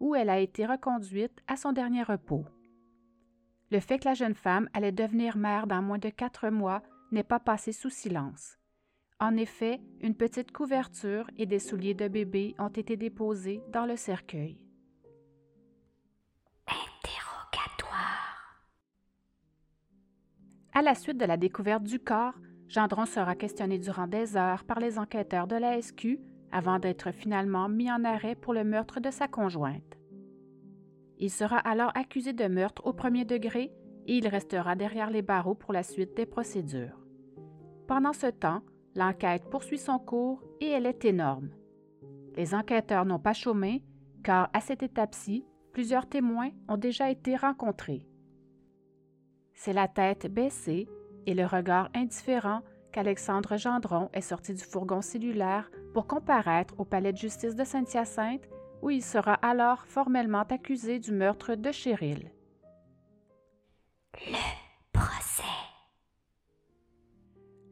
où 0.00 0.14
elle 0.14 0.30
a 0.30 0.38
été 0.38 0.66
reconduite 0.66 1.42
à 1.46 1.56
son 1.56 1.72
dernier 1.72 2.02
repos. 2.02 2.44
Le 3.70 3.80
fait 3.80 3.98
que 3.98 4.06
la 4.06 4.14
jeune 4.14 4.34
femme 4.34 4.68
allait 4.72 4.92
devenir 4.92 5.36
mère 5.36 5.66
dans 5.66 5.82
moins 5.82 5.98
de 5.98 6.08
quatre 6.08 6.48
mois 6.48 6.82
n'est 7.12 7.22
pas 7.22 7.40
passé 7.40 7.72
sous 7.72 7.90
silence. 7.90 8.58
En 9.20 9.36
effet, 9.36 9.80
une 10.00 10.14
petite 10.14 10.52
couverture 10.52 11.28
et 11.36 11.46
des 11.46 11.58
souliers 11.58 11.94
de 11.94 12.06
bébé 12.06 12.54
ont 12.58 12.68
été 12.68 12.96
déposés 12.96 13.60
dans 13.72 13.84
le 13.84 13.96
cercueil. 13.96 14.64
Interrogatoire. 16.66 18.62
À 20.72 20.82
la 20.82 20.94
suite 20.94 21.18
de 21.18 21.24
la 21.24 21.36
découverte 21.36 21.82
du 21.82 21.98
corps, 21.98 22.34
Gendron 22.68 23.06
sera 23.06 23.34
questionné 23.34 23.78
durant 23.78 24.06
des 24.06 24.36
heures 24.36 24.64
par 24.64 24.78
les 24.78 24.98
enquêteurs 24.98 25.46
de 25.46 25.56
la 25.56 25.80
SQ 25.80 26.20
avant 26.52 26.78
d'être 26.78 27.12
finalement 27.12 27.68
mis 27.68 27.90
en 27.90 28.04
arrêt 28.04 28.34
pour 28.34 28.52
le 28.52 28.62
meurtre 28.62 29.00
de 29.00 29.10
sa 29.10 29.26
conjointe. 29.26 29.98
Il 31.18 31.30
sera 31.30 31.58
alors 31.58 31.92
accusé 31.96 32.32
de 32.32 32.46
meurtre 32.46 32.86
au 32.86 32.92
premier 32.92 33.24
degré 33.24 33.72
et 34.06 34.16
il 34.16 34.28
restera 34.28 34.76
derrière 34.76 35.10
les 35.10 35.22
barreaux 35.22 35.54
pour 35.54 35.72
la 35.72 35.82
suite 35.82 36.16
des 36.16 36.26
procédures. 36.26 37.04
pendant 37.86 38.12
ce 38.12 38.26
temps, 38.26 38.60
l'enquête 38.94 39.48
poursuit 39.50 39.78
son 39.78 39.98
cours 39.98 40.42
et 40.60 40.68
elle 40.68 40.84
est 40.84 41.06
énorme. 41.06 41.50
Les 42.36 42.54
enquêteurs 42.54 43.06
n'ont 43.06 43.18
pas 43.18 43.32
chômé, 43.32 43.82
car 44.22 44.50
à 44.52 44.60
cette 44.60 44.82
étape-ci, 44.82 45.46
plusieurs 45.72 46.06
témoins 46.06 46.50
ont 46.68 46.76
déjà 46.76 47.10
été 47.10 47.34
rencontrés. 47.34 48.06
C'est 49.54 49.72
la 49.72 49.88
tête 49.88 50.32
baissée 50.32 50.86
et 51.28 51.34
le 51.34 51.44
regard 51.44 51.90
indifférent 51.94 52.62
qu'Alexandre 52.90 53.58
Gendron 53.58 54.08
est 54.14 54.22
sorti 54.22 54.54
du 54.54 54.64
fourgon 54.64 55.02
cellulaire 55.02 55.70
pour 55.92 56.06
comparaître 56.06 56.74
au 56.78 56.86
palais 56.86 57.12
de 57.12 57.18
justice 57.18 57.54
de 57.54 57.64
Saint-Hyacinthe, 57.64 58.48
où 58.80 58.88
il 58.88 59.02
sera 59.02 59.34
alors 59.34 59.84
formellement 59.84 60.44
accusé 60.48 60.98
du 60.98 61.12
meurtre 61.12 61.54
de 61.54 61.70
Cheryl. 61.70 62.32
Le 64.26 64.38
procès. 64.90 65.42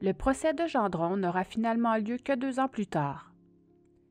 Le 0.02 0.12
procès 0.12 0.52
de 0.52 0.66
Gendron 0.66 1.16
n'aura 1.16 1.44
finalement 1.44 1.96
lieu 1.96 2.18
que 2.18 2.34
deux 2.34 2.60
ans 2.60 2.68
plus 2.68 2.86
tard. 2.86 3.32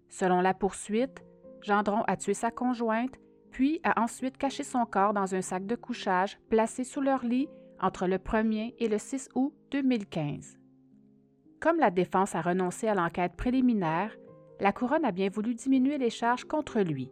Selon 0.09 0.41
la 0.41 0.55
poursuite, 0.55 1.23
Gendron 1.61 2.01
a 2.07 2.17
tué 2.17 2.33
sa 2.33 2.49
conjointe, 2.49 3.19
puis 3.51 3.79
a 3.83 4.01
ensuite 4.01 4.37
caché 4.39 4.63
son 4.63 4.87
corps 4.87 5.13
dans 5.13 5.35
un 5.35 5.41
sac 5.41 5.67
de 5.67 5.75
couchage 5.75 6.39
placé 6.49 6.83
sous 6.83 7.01
leur 7.01 7.23
lit 7.23 7.47
entre 7.81 8.07
le 8.07 8.17
1er 8.17 8.75
et 8.79 8.87
le 8.87 8.97
6 8.97 9.29
août 9.35 9.53
2015. 9.71 10.57
Comme 11.59 11.79
la 11.79 11.91
défense 11.91 12.35
a 12.35 12.41
renoncé 12.41 12.87
à 12.87 12.95
l'enquête 12.95 13.35
préliminaire, 13.35 14.15
la 14.59 14.71
couronne 14.71 15.05
a 15.05 15.11
bien 15.11 15.29
voulu 15.29 15.55
diminuer 15.55 15.97
les 15.97 16.09
charges 16.09 16.45
contre 16.45 16.79
lui. 16.81 17.09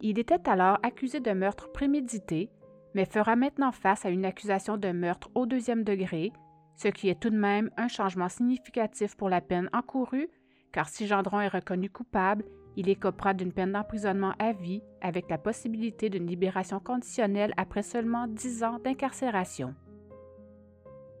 Il 0.00 0.18
était 0.18 0.48
alors 0.48 0.78
accusé 0.82 1.20
de 1.20 1.30
meurtre 1.32 1.70
prémédité, 1.72 2.50
mais 2.94 3.04
fera 3.04 3.36
maintenant 3.36 3.72
face 3.72 4.04
à 4.04 4.10
une 4.10 4.24
accusation 4.24 4.76
de 4.76 4.88
meurtre 4.90 5.30
au 5.34 5.46
deuxième 5.46 5.84
degré, 5.84 6.32
ce 6.76 6.88
qui 6.88 7.08
est 7.08 7.20
tout 7.20 7.30
de 7.30 7.36
même 7.36 7.70
un 7.76 7.88
changement 7.88 8.28
significatif 8.28 9.16
pour 9.16 9.28
la 9.28 9.40
peine 9.40 9.68
encourue, 9.72 10.28
car 10.72 10.88
si 10.88 11.06
Gendron 11.06 11.40
est 11.40 11.48
reconnu 11.48 11.90
coupable, 11.90 12.44
il 12.76 12.88
écopera 12.88 13.34
d'une 13.34 13.52
peine 13.52 13.72
d'emprisonnement 13.72 14.32
à 14.38 14.52
vie 14.52 14.82
avec 15.00 15.28
la 15.28 15.38
possibilité 15.38 16.08
d'une 16.08 16.26
libération 16.26 16.80
conditionnelle 16.80 17.52
après 17.56 17.82
seulement 17.82 18.26
dix 18.26 18.62
ans 18.62 18.78
d'incarcération. 18.82 19.74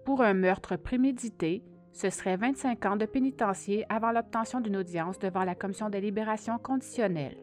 Pour 0.04 0.22
un 0.22 0.34
meurtre 0.34 0.76
prémédité, 0.76 1.62
ce 1.92 2.08
serait 2.10 2.36
25 2.36 2.86
ans 2.86 2.96
de 2.96 3.06
pénitencier 3.06 3.84
avant 3.88 4.12
l'obtention 4.12 4.60
d'une 4.60 4.76
audience 4.76 5.18
devant 5.18 5.44
la 5.44 5.54
Commission 5.54 5.90
de 5.90 5.98
libération 5.98 6.58
conditionnelle. 6.58 7.36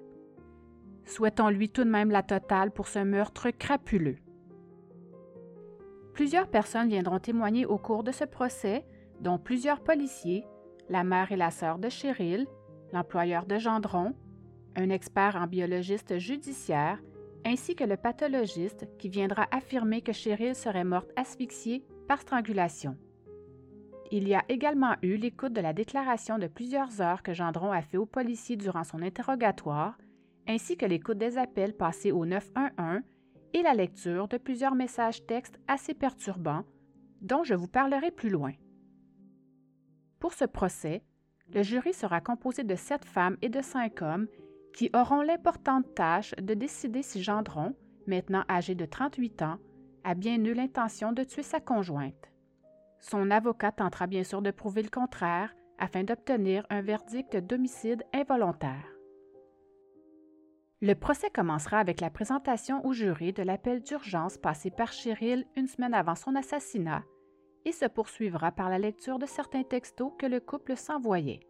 Souhaitons-lui 1.05 1.69
tout 1.69 1.83
de 1.83 1.89
même 1.89 2.11
la 2.11 2.23
totale 2.23 2.71
pour 2.71 2.87
ce 2.87 2.99
meurtre 2.99 3.49
crapuleux. 3.51 4.17
Plusieurs 6.13 6.47
personnes 6.47 6.89
viendront 6.89 7.19
témoigner 7.19 7.65
au 7.65 7.77
cours 7.77 8.03
de 8.03 8.11
ce 8.11 8.23
procès, 8.23 8.85
dont 9.21 9.37
plusieurs 9.37 9.81
policiers, 9.81 10.45
la 10.89 11.03
mère 11.03 11.31
et 11.31 11.37
la 11.37 11.51
sœur 11.51 11.77
de 11.77 11.89
Cheryl, 11.89 12.47
l'employeur 12.93 13.45
de 13.45 13.57
Gendron, 13.57 14.13
un 14.75 14.89
expert 14.89 15.35
en 15.35 15.47
biologiste 15.47 16.17
judiciaire, 16.17 17.01
ainsi 17.45 17.75
que 17.75 17.83
le 17.83 17.97
pathologiste 17.97 18.87
qui 18.97 19.09
viendra 19.09 19.47
affirmer 19.51 20.01
que 20.01 20.13
Cheryl 20.13 20.55
serait 20.55 20.83
morte 20.83 21.11
asphyxiée 21.15 21.83
par 22.07 22.21
strangulation. 22.21 22.97
Il 24.11 24.27
y 24.27 24.35
a 24.35 24.43
également 24.47 24.95
eu 25.01 25.15
l'écoute 25.15 25.53
de 25.53 25.61
la 25.61 25.73
déclaration 25.73 26.37
de 26.37 26.47
plusieurs 26.47 27.01
heures 27.01 27.23
que 27.23 27.33
Gendron 27.33 27.71
a 27.71 27.81
fait 27.81 27.97
aux 27.97 28.05
policiers 28.05 28.55
durant 28.55 28.83
son 28.83 29.01
interrogatoire, 29.01 29.97
ainsi 30.47 30.77
que 30.77 30.85
l'écoute 30.85 31.17
des 31.17 31.37
appels 31.37 31.75
passés 31.75 32.11
au 32.11 32.25
911 32.25 33.01
et 33.53 33.61
la 33.61 33.73
lecture 33.73 34.27
de 34.27 34.37
plusieurs 34.37 34.75
messages 34.75 35.25
textes 35.25 35.59
assez 35.67 35.93
perturbants, 35.93 36.63
dont 37.21 37.43
je 37.43 37.53
vous 37.53 37.67
parlerai 37.67 38.11
plus 38.11 38.29
loin. 38.29 38.53
Pour 40.19 40.33
ce 40.33 40.45
procès, 40.45 41.03
le 41.53 41.63
jury 41.63 41.93
sera 41.93 42.21
composé 42.21 42.63
de 42.63 42.75
sept 42.75 43.05
femmes 43.05 43.37
et 43.41 43.49
de 43.49 43.61
cinq 43.61 44.01
hommes 44.01 44.27
qui 44.73 44.89
auront 44.93 45.21
l'importante 45.21 45.95
tâche 45.95 46.35
de 46.35 46.53
décider 46.53 47.01
si 47.01 47.23
Gendron, 47.23 47.75
maintenant 48.05 48.43
âgé 48.49 48.75
de 48.75 48.85
38 48.85 49.41
ans, 49.41 49.57
a 50.03 50.13
bien 50.13 50.43
eu 50.43 50.53
l'intention 50.53 51.11
de 51.11 51.23
tuer 51.23 51.43
sa 51.43 51.59
conjointe. 51.59 52.31
Son 52.99 53.31
avocat 53.31 53.71
tentera 53.71 54.07
bien 54.07 54.23
sûr 54.23 54.41
de 54.41 54.51
prouver 54.51 54.83
le 54.83 54.89
contraire 54.89 55.53
afin 55.79 56.03
d'obtenir 56.03 56.65
un 56.69 56.81
verdict 56.81 57.37
d'homicide 57.37 58.03
involontaire. 58.13 58.85
Le 60.81 60.93
procès 60.93 61.29
commencera 61.31 61.79
avec 61.79 62.01
la 62.01 62.09
présentation 62.09 62.85
au 62.85 62.93
jury 62.93 63.33
de 63.33 63.41
l'appel 63.41 63.81
d'urgence 63.81 64.37
passé 64.37 64.69
par 64.69 64.91
Cheryl 64.91 65.45
une 65.55 65.67
semaine 65.67 65.93
avant 65.93 66.15
son 66.15 66.35
assassinat 66.35 67.03
et 67.67 67.73
se 67.73 67.85
poursuivra 67.85 68.53
par 68.53 68.69
la 68.69 68.79
lecture 68.79 69.19
de 69.19 69.25
certains 69.25 69.63
textos 69.63 70.13
que 70.17 70.25
le 70.25 70.39
couple 70.39 70.77
s'envoyait. 70.77 71.41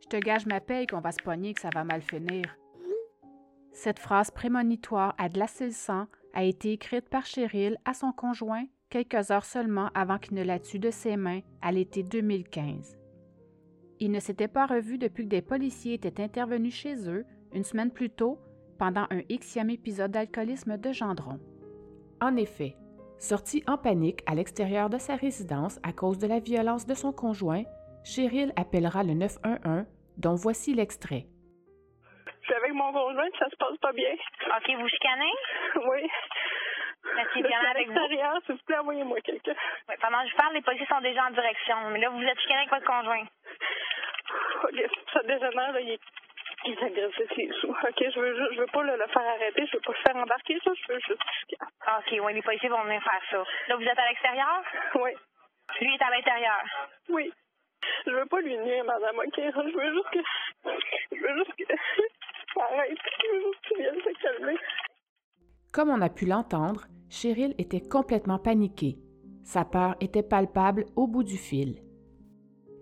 Je 0.00 0.08
te 0.08 0.16
gage 0.16 0.46
ma 0.46 0.60
paye 0.60 0.86
qu'on 0.86 1.00
va 1.00 1.12
se 1.12 1.22
pogner 1.22 1.52
que 1.52 1.60
ça 1.60 1.68
va 1.74 1.84
mal 1.84 2.00
finir. 2.00 2.46
Cette 3.72 3.98
phrase 3.98 4.30
prémonitoire 4.30 5.14
à 5.18 5.28
glacer 5.28 5.66
le 5.66 5.72
sang 5.72 6.06
a 6.32 6.44
été 6.44 6.72
écrite 6.72 7.10
par 7.10 7.26
Cheryl 7.26 7.76
à 7.84 7.92
son 7.92 8.12
conjoint 8.12 8.64
quelques 8.88 9.30
heures 9.30 9.44
seulement 9.44 9.90
avant 9.94 10.16
qu'il 10.16 10.34
ne 10.34 10.42
la 10.42 10.58
tue 10.58 10.78
de 10.78 10.90
ses 10.90 11.18
mains 11.18 11.40
à 11.60 11.70
l'été 11.70 12.02
2015. 12.02 12.96
Ils 14.00 14.10
ne 14.10 14.20
s'étaient 14.20 14.48
pas 14.48 14.64
revus 14.64 14.96
depuis 14.96 15.24
que 15.24 15.28
des 15.28 15.42
policiers 15.42 15.92
étaient 15.92 16.22
intervenus 16.22 16.74
chez 16.74 17.06
eux 17.10 17.26
une 17.52 17.64
semaine 17.64 17.90
plus 17.90 18.08
tôt 18.08 18.38
pendant 18.78 19.06
un 19.10 19.20
Xème 19.28 19.68
épisode 19.68 20.12
d'alcoolisme 20.12 20.78
de 20.78 20.90
Gendron. 20.90 21.38
En 22.22 22.36
effet, 22.36 22.76
sortie 23.18 23.62
en 23.66 23.76
panique 23.76 24.20
à 24.26 24.34
l'extérieur 24.34 24.90
de 24.90 24.98
sa 24.98 25.16
résidence 25.16 25.78
à 25.82 25.92
cause 25.92 26.18
de 26.18 26.26
la 26.26 26.40
violence 26.40 26.86
de 26.86 26.94
son 26.94 27.12
conjoint, 27.12 27.64
Cheryl 28.04 28.52
appellera 28.56 29.02
le 29.02 29.14
911, 29.14 29.86
dont 30.18 30.34
voici 30.34 30.74
l'extrait. 30.74 31.24
Je 32.42 32.46
suis 32.46 32.54
avec 32.54 32.74
mon 32.74 32.92
conjoint, 32.92 33.28
ça 33.38 33.48
se 33.48 33.56
passe 33.56 33.78
pas 33.78 33.92
bien. 33.92 34.12
OK, 34.12 34.76
vous 34.78 34.88
chicanez? 34.88 35.32
Oui. 35.88 36.08
Est-ce 37.04 37.32
qu'il 37.34 37.46
est 37.46 37.54
avec 37.54 37.88
vous? 37.88 37.94
s'il 38.46 38.54
vous 38.54 38.60
plaît, 38.66 38.78
envoyez-moi 38.78 39.20
quelqu'un. 39.20 39.54
Oui, 39.88 39.94
pendant 40.00 40.22
que 40.24 40.30
je 40.30 40.36
parle, 40.36 40.54
les 40.54 40.62
policiers 40.62 40.86
sont 40.86 41.00
déjà 41.00 41.26
en 41.26 41.30
direction. 41.30 41.76
Mais 41.90 42.00
là, 42.00 42.08
vous 42.08 42.22
êtes 42.22 42.40
chicané 42.40 42.60
avec 42.60 42.70
votre 42.70 42.86
conjoint. 42.86 43.24
Ok, 44.64 44.90
ça 45.12 45.22
dégénère, 45.22 45.72
là, 45.72 45.80
il 45.80 45.90
est, 45.90 46.00
il 46.66 46.72
est 46.72 46.82
agressif. 46.82 47.52
Ok, 47.64 48.00
je 48.14 48.20
veux 48.20 48.34
juste, 48.36 48.54
je 48.54 48.60
veux 48.60 48.66
pas 48.72 48.82
le, 48.82 48.92
le 48.96 49.06
faire 49.08 49.22
arrêter, 49.22 49.66
je 49.66 49.76
veux 49.76 49.80
pas 49.84 49.92
le 49.92 50.02
faire 50.06 50.16
embarquer, 50.22 50.58
ça, 50.64 50.70
je 50.74 50.92
veux 50.92 51.00
juste. 51.00 51.20
Ah, 51.86 52.00
OK, 52.00 52.18
oui, 52.24 52.34
les 52.34 52.42
policiers 52.42 52.68
vont 52.68 52.82
venir 52.84 53.02
faire 53.02 53.22
ça. 53.30 53.44
Là, 53.68 53.76
vous 53.76 53.82
êtes 53.82 53.98
à 53.98 54.08
l'extérieur? 54.08 54.62
Oui, 54.96 55.10
Lui 55.80 55.94
est 55.94 56.02
à 56.02 56.10
l'intérieur. 56.10 56.62
oui. 57.10 57.32
Je 58.06 58.12
veux 58.12 58.24
pas 58.26 58.40
lui 58.40 58.56
nuire, 58.56 58.82
madame, 58.84 59.16
ok? 59.18 59.34
Je 59.36 59.60
veux 59.60 59.92
juste 59.92 60.10
que. 60.10 60.18
Je 61.12 61.20
veux 61.20 61.36
juste 61.36 61.54
que. 61.58 61.64
Arrête, 62.60 62.90
je 62.96 63.34
veux 63.34 63.40
juste 63.42 63.60
qu'il 63.68 63.76
vienne 63.78 63.94
se 64.02 64.22
calmer. 64.22 64.56
Comme 65.72 65.90
on 65.90 66.00
a 66.00 66.08
pu 66.08 66.24
l'entendre, 66.24 66.84
Cheryl 67.10 67.54
était 67.58 67.82
complètement 67.86 68.38
paniquée. 68.38 68.96
Sa 69.44 69.64
peur 69.66 69.96
était 70.00 70.22
palpable 70.22 70.86
au 70.96 71.06
bout 71.06 71.24
du 71.24 71.36
fil. 71.36 71.82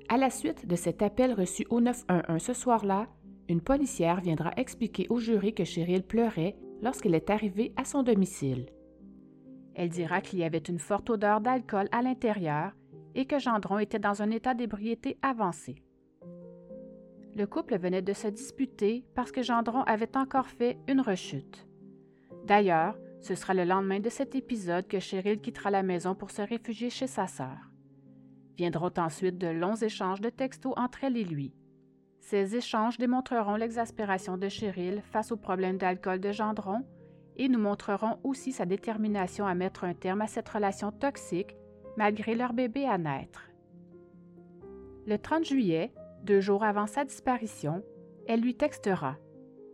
À 0.08 0.18
la 0.18 0.30
suite 0.30 0.66
de 0.68 0.76
cet 0.76 1.02
appel 1.02 1.32
reçu 1.32 1.64
au 1.70 1.80
911 1.80 2.40
ce 2.40 2.52
soir-là, 2.54 3.06
une 3.52 3.61
policière 3.61 4.23
viendra 4.23 4.50
expliquer 4.56 5.06
au 5.11 5.18
jury 5.18 5.52
que 5.52 5.64
Cheryl 5.64 6.02
pleurait 6.02 6.56
lorsqu'elle 6.80 7.14
est 7.14 7.28
arrivée 7.28 7.75
à 7.76 7.85
son 7.85 8.02
domicile. 8.02 8.64
Elle 9.75 9.90
dira 9.90 10.23
qu'il 10.23 10.38
y 10.38 10.44
avait 10.44 10.56
une 10.56 10.78
forte 10.78 11.11
odeur 11.11 11.42
d'alcool 11.42 11.87
à 11.92 12.00
l'intérieur 12.00 12.73
et 13.14 13.26
que 13.26 13.38
Gendron 13.38 13.78
était 13.78 13.99
dans 13.99 14.23
un 14.23 14.30
état 14.30 14.54
d'ébriété 14.54 15.18
avancé. 15.21 15.82
Le 17.37 17.47
couple 17.47 17.78
venait 17.78 18.00
de 18.00 18.14
se 18.14 18.28
disputer 18.28 19.04
parce 19.14 19.32
que 19.32 19.42
Gendron 19.42 19.82
avait 19.82 20.16
encore 20.16 20.49
fait 20.49 20.78
une 20.88 21.02
rechute. 21.02 21.66
D'ailleurs, 22.47 22.99
ce 23.21 23.35
sera 23.35 23.52
le 23.52 23.64
lendemain 23.64 24.00
de 24.00 24.09
cet 24.09 24.35
épisode 24.35 24.88
que 24.88 24.99
Cheryl 24.99 25.42
quittera 25.42 25.71
la 25.71 25.82
maison 25.82 26.14
pour 26.14 26.30
se 26.30 26.40
réfugier 26.40 26.88
chez 26.88 27.06
sa 27.06 27.26
sœur. 27.26 27.71
Viendront 28.56 28.92
ensuite 28.97 29.37
de 29.37 29.49
longs 29.49 29.76
échanges 29.76 30.23
de 30.23 30.30
textos 30.30 30.73
entre 30.76 31.04
elle 31.04 31.18
et 31.18 31.25
lui. 31.25 31.54
Ces 32.23 32.55
échanges 32.55 32.99
démontreront 32.99 33.57
l'exaspération 33.57 34.38
de 34.38 34.49
Cheryl 34.49 35.02
face 35.11 35.33
au 35.33 35.37
problème 35.37 35.76
d'alcool 35.76 36.21
de 36.21 36.31
Gendron 36.31 36.87
et 37.37 37.49
nous 37.49 37.59
montreront 37.59 38.21
aussi 38.23 38.52
sa 38.52 38.64
détermination 38.64 39.45
à 39.45 39.55
mettre 39.55 39.85
un 39.85 39.93
terme 39.93 40.23
à 40.23 40.29
cette 40.29 40.49
relation 40.49 40.93
toxique 40.93 41.57
malgré 41.97 42.37
leur 42.37 42.52
bébé 42.52 42.87
à 42.87 42.97
naître. 42.97 43.50
Le 45.05 45.19
30 45.19 45.45
juillet, 45.45 45.93
deux 46.23 46.41
jours 46.41 46.62
avant 46.62 46.87
sa 46.87 47.05
disparition, 47.05 47.83
elle 48.29 48.41
lui 48.41 48.55
textera 48.55 49.17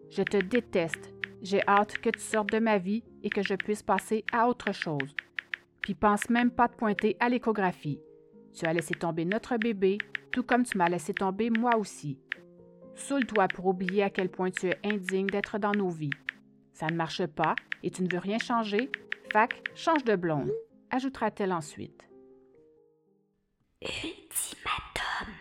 Je 0.08 0.22
te 0.22 0.38
déteste, 0.38 1.12
j'ai 1.42 1.60
hâte 1.68 1.98
que 1.98 2.10
tu 2.10 2.20
sortes 2.20 2.50
de 2.50 2.60
ma 2.60 2.78
vie 2.78 3.04
et 3.22 3.28
que 3.28 3.42
je 3.42 3.54
puisse 3.54 3.82
passer 3.82 4.24
à 4.32 4.48
autre 4.48 4.72
chose. 4.72 5.14
Puis 5.82 5.94
pense 5.94 6.30
même 6.30 6.50
pas 6.50 6.68
te 6.68 6.76
pointer 6.76 7.18
à 7.20 7.28
l'échographie. 7.28 8.00
Tu 8.54 8.64
as 8.64 8.72
laissé 8.72 8.94
tomber 8.94 9.26
notre 9.26 9.58
bébé, 9.58 9.98
tout 10.32 10.42
comme 10.42 10.64
tu 10.64 10.78
m'as 10.78 10.88
laissé 10.88 11.12
tomber 11.12 11.50
moi 11.50 11.76
aussi. 11.76 12.18
Saoule-toi 12.98 13.46
pour 13.48 13.66
oublier 13.66 14.02
à 14.02 14.10
quel 14.10 14.28
point 14.28 14.50
tu 14.50 14.66
es 14.66 14.78
indigne 14.84 15.28
d'être 15.28 15.58
dans 15.58 15.72
nos 15.72 15.88
vies. 15.88 16.10
Ça 16.72 16.88
ne 16.88 16.96
marche 16.96 17.24
pas 17.26 17.54
et 17.82 17.90
tu 17.90 18.02
ne 18.02 18.08
veux 18.10 18.18
rien 18.18 18.38
changer, 18.38 18.90
fac, 19.32 19.62
change 19.74 20.04
de 20.04 20.16
blonde, 20.16 20.52
ajoutera-t-elle 20.90 21.52
ensuite. 21.52 22.08
Ultimatum. 23.80 25.32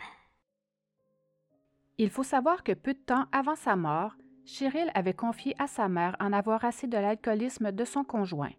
Il 1.97 2.11
faut 2.11 2.23
savoir 2.23 2.63
que 2.63 2.73
peu 2.73 2.93
de 2.93 2.99
temps 2.99 3.25
avant 3.31 3.55
sa 3.55 3.75
mort, 3.75 4.13
Cheryl 4.45 4.91
avait 4.93 5.15
confié 5.15 5.55
à 5.57 5.65
sa 5.67 5.89
mère 5.89 6.15
en 6.19 6.31
avoir 6.33 6.63
assez 6.63 6.87
de 6.87 6.97
l'alcoolisme 6.97 7.71
de 7.71 7.85
son 7.85 8.03
conjoint. 8.03 8.53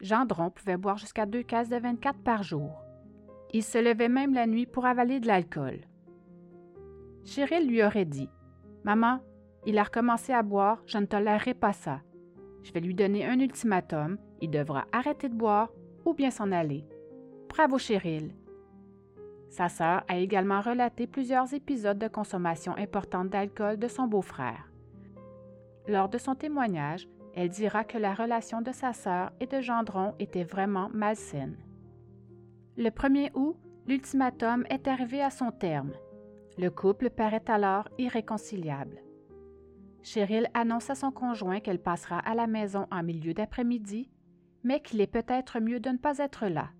Gendron 0.00 0.50
pouvait 0.50 0.76
boire 0.76 0.98
jusqu'à 0.98 1.26
deux 1.26 1.42
caisses 1.42 1.68
de 1.68 1.76
24 1.76 2.22
par 2.22 2.44
jour. 2.44 2.70
Il 3.52 3.64
se 3.64 3.78
levait 3.78 4.08
même 4.08 4.34
la 4.34 4.46
nuit 4.46 4.66
pour 4.66 4.86
avaler 4.86 5.18
de 5.18 5.26
l'alcool. 5.26 5.80
Cheryl 7.28 7.68
lui 7.68 7.84
aurait 7.84 8.06
dit 8.06 8.30
Maman, 8.84 9.20
il 9.66 9.76
a 9.76 9.82
recommencé 9.82 10.32
à 10.32 10.42
boire, 10.42 10.82
je 10.86 10.96
ne 10.96 11.04
tolérerai 11.04 11.52
pas 11.52 11.74
ça. 11.74 12.00
Je 12.62 12.72
vais 12.72 12.80
lui 12.80 12.94
donner 12.94 13.26
un 13.26 13.38
ultimatum, 13.38 14.16
il 14.40 14.50
devra 14.50 14.86
arrêter 14.92 15.28
de 15.28 15.34
boire 15.34 15.70
ou 16.06 16.14
bien 16.14 16.30
s'en 16.30 16.50
aller. 16.52 16.86
Bravo, 17.50 17.76
Cheryl. 17.76 18.34
Sa 19.50 19.68
sœur 19.68 20.04
a 20.08 20.16
également 20.16 20.62
relaté 20.62 21.06
plusieurs 21.06 21.52
épisodes 21.52 21.98
de 21.98 22.08
consommation 22.08 22.74
importante 22.78 23.28
d'alcool 23.28 23.78
de 23.78 23.88
son 23.88 24.06
beau-frère. 24.06 24.70
Lors 25.86 26.08
de 26.08 26.16
son 26.16 26.34
témoignage, 26.34 27.08
elle 27.34 27.50
dira 27.50 27.84
que 27.84 27.98
la 27.98 28.14
relation 28.14 28.62
de 28.62 28.72
sa 28.72 28.94
sœur 28.94 29.32
et 29.38 29.46
de 29.46 29.60
Gendron 29.60 30.14
était 30.18 30.44
vraiment 30.44 30.88
malsaine. 30.94 31.58
Le 32.78 32.88
1er 32.88 33.32
août, 33.34 33.56
l'ultimatum 33.86 34.64
est 34.70 34.88
arrivé 34.88 35.22
à 35.22 35.28
son 35.28 35.50
terme. 35.50 35.92
Le 36.58 36.70
couple 36.70 37.10
paraît 37.10 37.44
alors 37.46 37.88
irréconciliable. 37.98 39.00
Cheryl 40.02 40.48
annonce 40.54 40.90
à 40.90 40.96
son 40.96 41.12
conjoint 41.12 41.60
qu'elle 41.60 41.80
passera 41.80 42.18
à 42.18 42.34
la 42.34 42.48
maison 42.48 42.86
en 42.90 43.04
milieu 43.04 43.32
d'après-midi, 43.32 44.10
mais 44.64 44.80
qu'il 44.80 45.00
est 45.00 45.06
peut-être 45.06 45.60
mieux 45.60 45.78
de 45.78 45.90
ne 45.90 45.98
pas 45.98 46.18
être 46.18 46.46
là. 46.46 46.70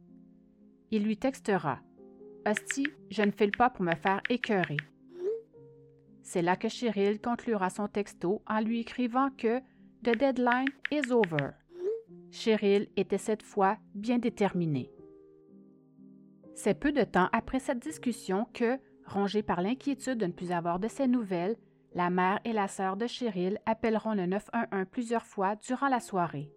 Il 0.91 1.05
lui 1.05 1.17
textera 1.17 1.79
Hostie, 2.45 2.89
je 3.11 3.23
ne 3.23 3.31
file 3.31 3.53
pas 3.53 3.71
pour 3.71 3.85
me 3.85 3.95
faire 3.95 4.21
écœurer. 4.29 4.79
C'est 6.23 6.43
là 6.43 6.57
que 6.57 6.69
Cheryl 6.69 7.21
conclura 7.21 7.71
son 7.71 7.87
texto 7.87 8.43
en 8.47 8.61
lui 8.61 8.81
écrivant 8.81 9.31
que 9.31 9.61
The 10.03 10.17
deadline 10.17 10.69
is 10.91 11.13
over. 11.13 11.51
Cheryl 12.31 12.89
était 12.97 13.19
cette 13.19 13.43
fois 13.43 13.79
bien 13.95 14.19
déterminée. 14.19 14.91
C'est 16.55 16.79
peu 16.79 16.91
de 16.91 17.05
temps 17.05 17.29
après 17.33 17.61
cette 17.61 17.79
discussion 17.79 18.47
que, 18.53 18.79
rongée 19.09 19.43
par 19.43 19.61
l'inquiétude 19.63 20.19
de 20.19 20.27
ne 20.27 20.33
plus 20.33 20.53
avoir 20.53 20.79
de 20.79 20.89
ses 20.89 21.07
nouvelles, 21.07 21.57
la 21.95 22.11
mère 22.11 22.39
et 22.45 22.53
la 22.53 22.69
sœur 22.69 22.97
de 22.97 23.07
Cheryl 23.07 23.59
appelleront 23.67 24.15
le 24.15 24.27
911 24.27 24.87
plusieurs 24.91 25.25
fois 25.25 25.57
durant 25.57 25.89
la 25.89 26.01
soirée. 26.01 26.53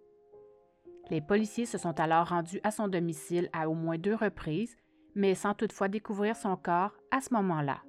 Les 1.09 1.21
policiers 1.21 1.65
se 1.65 1.77
sont 1.77 1.99
alors 1.99 2.27
rendus 2.27 2.61
à 2.63 2.71
son 2.71 2.87
domicile 2.87 3.49
à 3.53 3.69
au 3.69 3.73
moins 3.73 3.97
deux 3.97 4.15
reprises, 4.15 4.77
mais 5.15 5.35
sans 5.35 5.53
toutefois 5.53 5.87
découvrir 5.87 6.35
son 6.35 6.55
corps 6.55 6.95
à 7.11 7.21
ce 7.21 7.33
moment-là. 7.33 7.81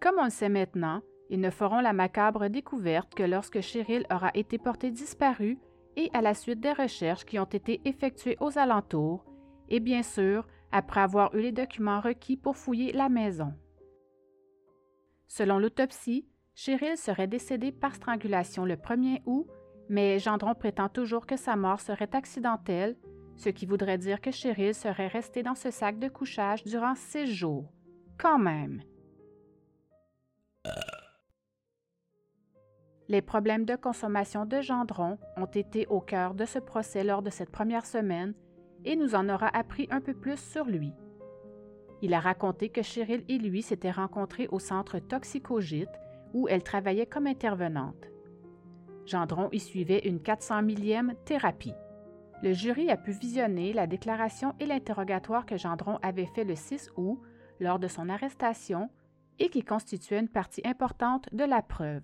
Comme 0.00 0.16
on 0.18 0.24
le 0.24 0.30
sait 0.30 0.48
maintenant, 0.48 1.02
ils 1.30 1.40
ne 1.40 1.50
feront 1.50 1.80
la 1.80 1.92
macabre 1.92 2.48
découverte 2.48 3.14
que 3.14 3.22
lorsque 3.22 3.60
Cheryl 3.60 4.06
aura 4.12 4.30
été 4.34 4.58
portée 4.58 4.90
disparue 4.90 5.58
et 5.96 6.10
à 6.12 6.20
la 6.20 6.34
suite 6.34 6.60
des 6.60 6.72
recherches 6.72 7.24
qui 7.24 7.38
ont 7.38 7.44
été 7.44 7.80
effectuées 7.84 8.36
aux 8.40 8.58
alentours, 8.58 9.24
et 9.68 9.80
bien 9.80 10.02
sûr 10.02 10.46
après 10.72 11.00
avoir 11.00 11.34
eu 11.34 11.40
les 11.40 11.52
documents 11.52 12.00
requis 12.00 12.36
pour 12.36 12.56
fouiller 12.56 12.92
la 12.92 13.08
maison. 13.08 13.54
Selon 15.28 15.58
l'autopsie, 15.58 16.26
Cheryl 16.54 16.96
serait 16.96 17.26
décédée 17.26 17.72
par 17.72 17.94
strangulation 17.94 18.64
le 18.64 18.76
1er 18.76 19.22
août, 19.24 19.46
mais 19.88 20.18
Gendron 20.18 20.54
prétend 20.54 20.88
toujours 20.88 21.26
que 21.26 21.36
sa 21.36 21.56
mort 21.56 21.80
serait 21.80 22.14
accidentelle, 22.14 22.96
ce 23.36 23.48
qui 23.48 23.66
voudrait 23.66 23.98
dire 23.98 24.20
que 24.20 24.30
Cheryl 24.30 24.74
serait 24.74 25.06
restée 25.06 25.42
dans 25.42 25.54
ce 25.54 25.70
sac 25.70 25.98
de 25.98 26.08
couchage 26.08 26.64
durant 26.64 26.94
six 26.94 27.26
jours. 27.26 27.72
Quand 28.18 28.38
même. 28.38 28.82
Les 33.08 33.22
problèmes 33.22 33.64
de 33.64 33.76
consommation 33.76 34.46
de 34.46 34.60
Gendron 34.60 35.18
ont 35.36 35.46
été 35.46 35.86
au 35.88 36.00
cœur 36.00 36.34
de 36.34 36.44
ce 36.44 36.58
procès 36.58 37.04
lors 37.04 37.22
de 37.22 37.30
cette 37.30 37.50
première 37.50 37.84
semaine 37.84 38.34
et 38.84 38.96
nous 38.96 39.14
en 39.14 39.28
aura 39.28 39.48
appris 39.48 39.88
un 39.90 40.00
peu 40.00 40.14
plus 40.14 40.38
sur 40.38 40.64
lui. 40.64 40.92
Il 42.02 42.14
a 42.14 42.20
raconté 42.20 42.68
que 42.68 42.82
Cheryl 42.82 43.24
et 43.28 43.38
lui 43.38 43.62
s'étaient 43.62 43.90
rencontrés 43.90 44.48
au 44.50 44.58
centre 44.58 44.98
Toxicogite 44.98 46.00
où 46.34 46.48
elle 46.48 46.62
travaillait 46.62 47.06
comme 47.06 47.26
intervenante. 47.26 48.08
Gendron 49.06 49.48
y 49.52 49.60
suivait 49.60 50.06
une 50.08 50.20
400 50.20 50.62
millième 50.62 51.14
thérapie. 51.24 51.74
Le 52.42 52.52
jury 52.52 52.90
a 52.90 52.96
pu 52.96 53.12
visionner 53.12 53.72
la 53.72 53.86
déclaration 53.86 54.54
et 54.58 54.66
l'interrogatoire 54.66 55.46
que 55.46 55.56
Gendron 55.56 55.98
avait 56.02 56.26
fait 56.26 56.44
le 56.44 56.56
6 56.56 56.90
août 56.96 57.20
lors 57.60 57.78
de 57.78 57.86
son 57.86 58.08
arrestation 58.08 58.90
et 59.38 59.48
qui 59.48 59.62
constituait 59.62 60.18
une 60.18 60.28
partie 60.28 60.62
importante 60.64 61.28
de 61.32 61.44
la 61.44 61.62
preuve. 61.62 62.02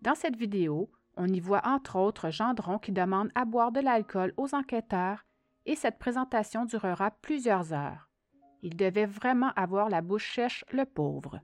Dans 0.00 0.14
cette 0.14 0.36
vidéo, 0.36 0.90
on 1.16 1.26
y 1.26 1.40
voit 1.40 1.66
entre 1.66 1.96
autres 1.96 2.30
Gendron 2.30 2.78
qui 2.78 2.92
demande 2.92 3.30
à 3.34 3.44
boire 3.44 3.72
de 3.72 3.80
l'alcool 3.80 4.32
aux 4.36 4.54
enquêteurs 4.54 5.24
et 5.66 5.76
cette 5.76 5.98
présentation 5.98 6.64
durera 6.64 7.10
plusieurs 7.10 7.72
heures. 7.72 8.08
Il 8.62 8.76
devait 8.76 9.06
vraiment 9.06 9.50
avoir 9.56 9.88
la 9.88 10.02
bouche 10.02 10.34
sèche, 10.34 10.64
le 10.72 10.84
pauvre. 10.84 11.40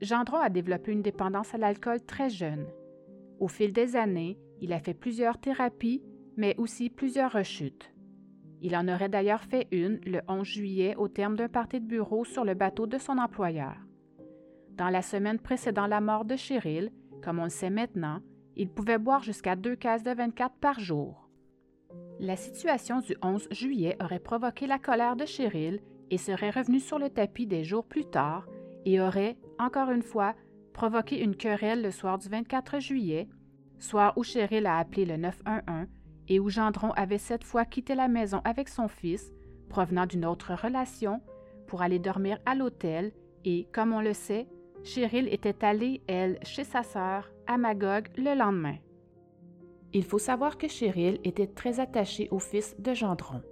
Gendron 0.00 0.38
a 0.38 0.50
développé 0.50 0.92
une 0.92 1.02
dépendance 1.02 1.54
à 1.54 1.58
l'alcool 1.58 2.00
très 2.04 2.28
jeune. 2.28 2.66
Au 3.40 3.48
fil 3.48 3.72
des 3.72 3.96
années, 3.96 4.38
il 4.60 4.72
a 4.72 4.80
fait 4.80 4.94
plusieurs 4.94 5.38
thérapies, 5.38 6.02
mais 6.36 6.54
aussi 6.58 6.90
plusieurs 6.90 7.32
rechutes. 7.32 7.92
Il 8.62 8.76
en 8.76 8.88
aurait 8.88 9.08
d'ailleurs 9.08 9.42
fait 9.42 9.68
une 9.70 10.00
le 10.06 10.20
11 10.28 10.46
juillet 10.46 10.96
au 10.96 11.08
terme 11.08 11.36
d'un 11.36 11.48
party 11.48 11.80
de 11.80 11.86
bureau 11.86 12.24
sur 12.24 12.44
le 12.44 12.54
bateau 12.54 12.86
de 12.86 12.98
son 12.98 13.18
employeur. 13.18 13.76
Dans 14.70 14.88
la 14.88 15.02
semaine 15.02 15.38
précédant 15.38 15.86
la 15.86 16.00
mort 16.00 16.24
de 16.24 16.36
Cheryl, 16.36 16.90
comme 17.22 17.38
on 17.38 17.44
le 17.44 17.50
sait 17.50 17.70
maintenant, 17.70 18.20
il 18.56 18.70
pouvait 18.70 18.98
boire 18.98 19.22
jusqu'à 19.22 19.56
deux 19.56 19.76
caisses 19.76 20.02
de 20.02 20.10
24 20.10 20.56
par 20.56 20.80
jour. 20.80 21.25
La 22.18 22.36
situation 22.36 23.00
du 23.00 23.14
11 23.22 23.48
juillet 23.50 23.96
aurait 24.02 24.20
provoqué 24.20 24.66
la 24.66 24.78
colère 24.78 25.16
de 25.16 25.26
Cheryl 25.26 25.80
et 26.10 26.16
serait 26.16 26.50
revenue 26.50 26.80
sur 26.80 26.98
le 26.98 27.10
tapis 27.10 27.46
des 27.46 27.62
jours 27.62 27.84
plus 27.84 28.06
tard 28.06 28.46
et 28.86 29.00
aurait, 29.00 29.36
encore 29.58 29.90
une 29.90 30.02
fois, 30.02 30.34
provoqué 30.72 31.20
une 31.20 31.36
querelle 31.36 31.82
le 31.82 31.90
soir 31.90 32.18
du 32.18 32.28
24 32.28 32.80
juillet, 32.80 33.28
soir 33.78 34.14
où 34.16 34.22
Cheryl 34.22 34.66
a 34.66 34.78
appelé 34.78 35.04
le 35.04 35.18
911 35.18 35.88
et 36.28 36.40
où 36.40 36.48
Gendron 36.48 36.90
avait 36.92 37.18
cette 37.18 37.44
fois 37.44 37.66
quitté 37.66 37.94
la 37.94 38.08
maison 38.08 38.40
avec 38.44 38.70
son 38.70 38.88
fils, 38.88 39.32
provenant 39.68 40.06
d'une 40.06 40.24
autre 40.24 40.54
relation, 40.54 41.20
pour 41.66 41.82
aller 41.82 41.98
dormir 41.98 42.38
à 42.46 42.54
l'hôtel 42.54 43.12
et, 43.44 43.68
comme 43.72 43.92
on 43.92 44.00
le 44.00 44.14
sait, 44.14 44.48
Cheryl 44.84 45.28
était 45.32 45.64
allée, 45.64 46.00
elle, 46.06 46.38
chez 46.42 46.64
sa 46.64 46.82
sœur, 46.82 47.30
à 47.46 47.58
Magog, 47.58 48.08
le 48.16 48.34
lendemain. 48.34 48.76
Il 49.92 50.04
faut 50.04 50.18
savoir 50.18 50.58
que 50.58 50.68
Cheryl 50.68 51.20
était 51.24 51.46
très 51.46 51.80
attachée 51.80 52.28
au 52.30 52.38
fils 52.38 52.74
de 52.78 52.92
Gendron. 52.92 53.42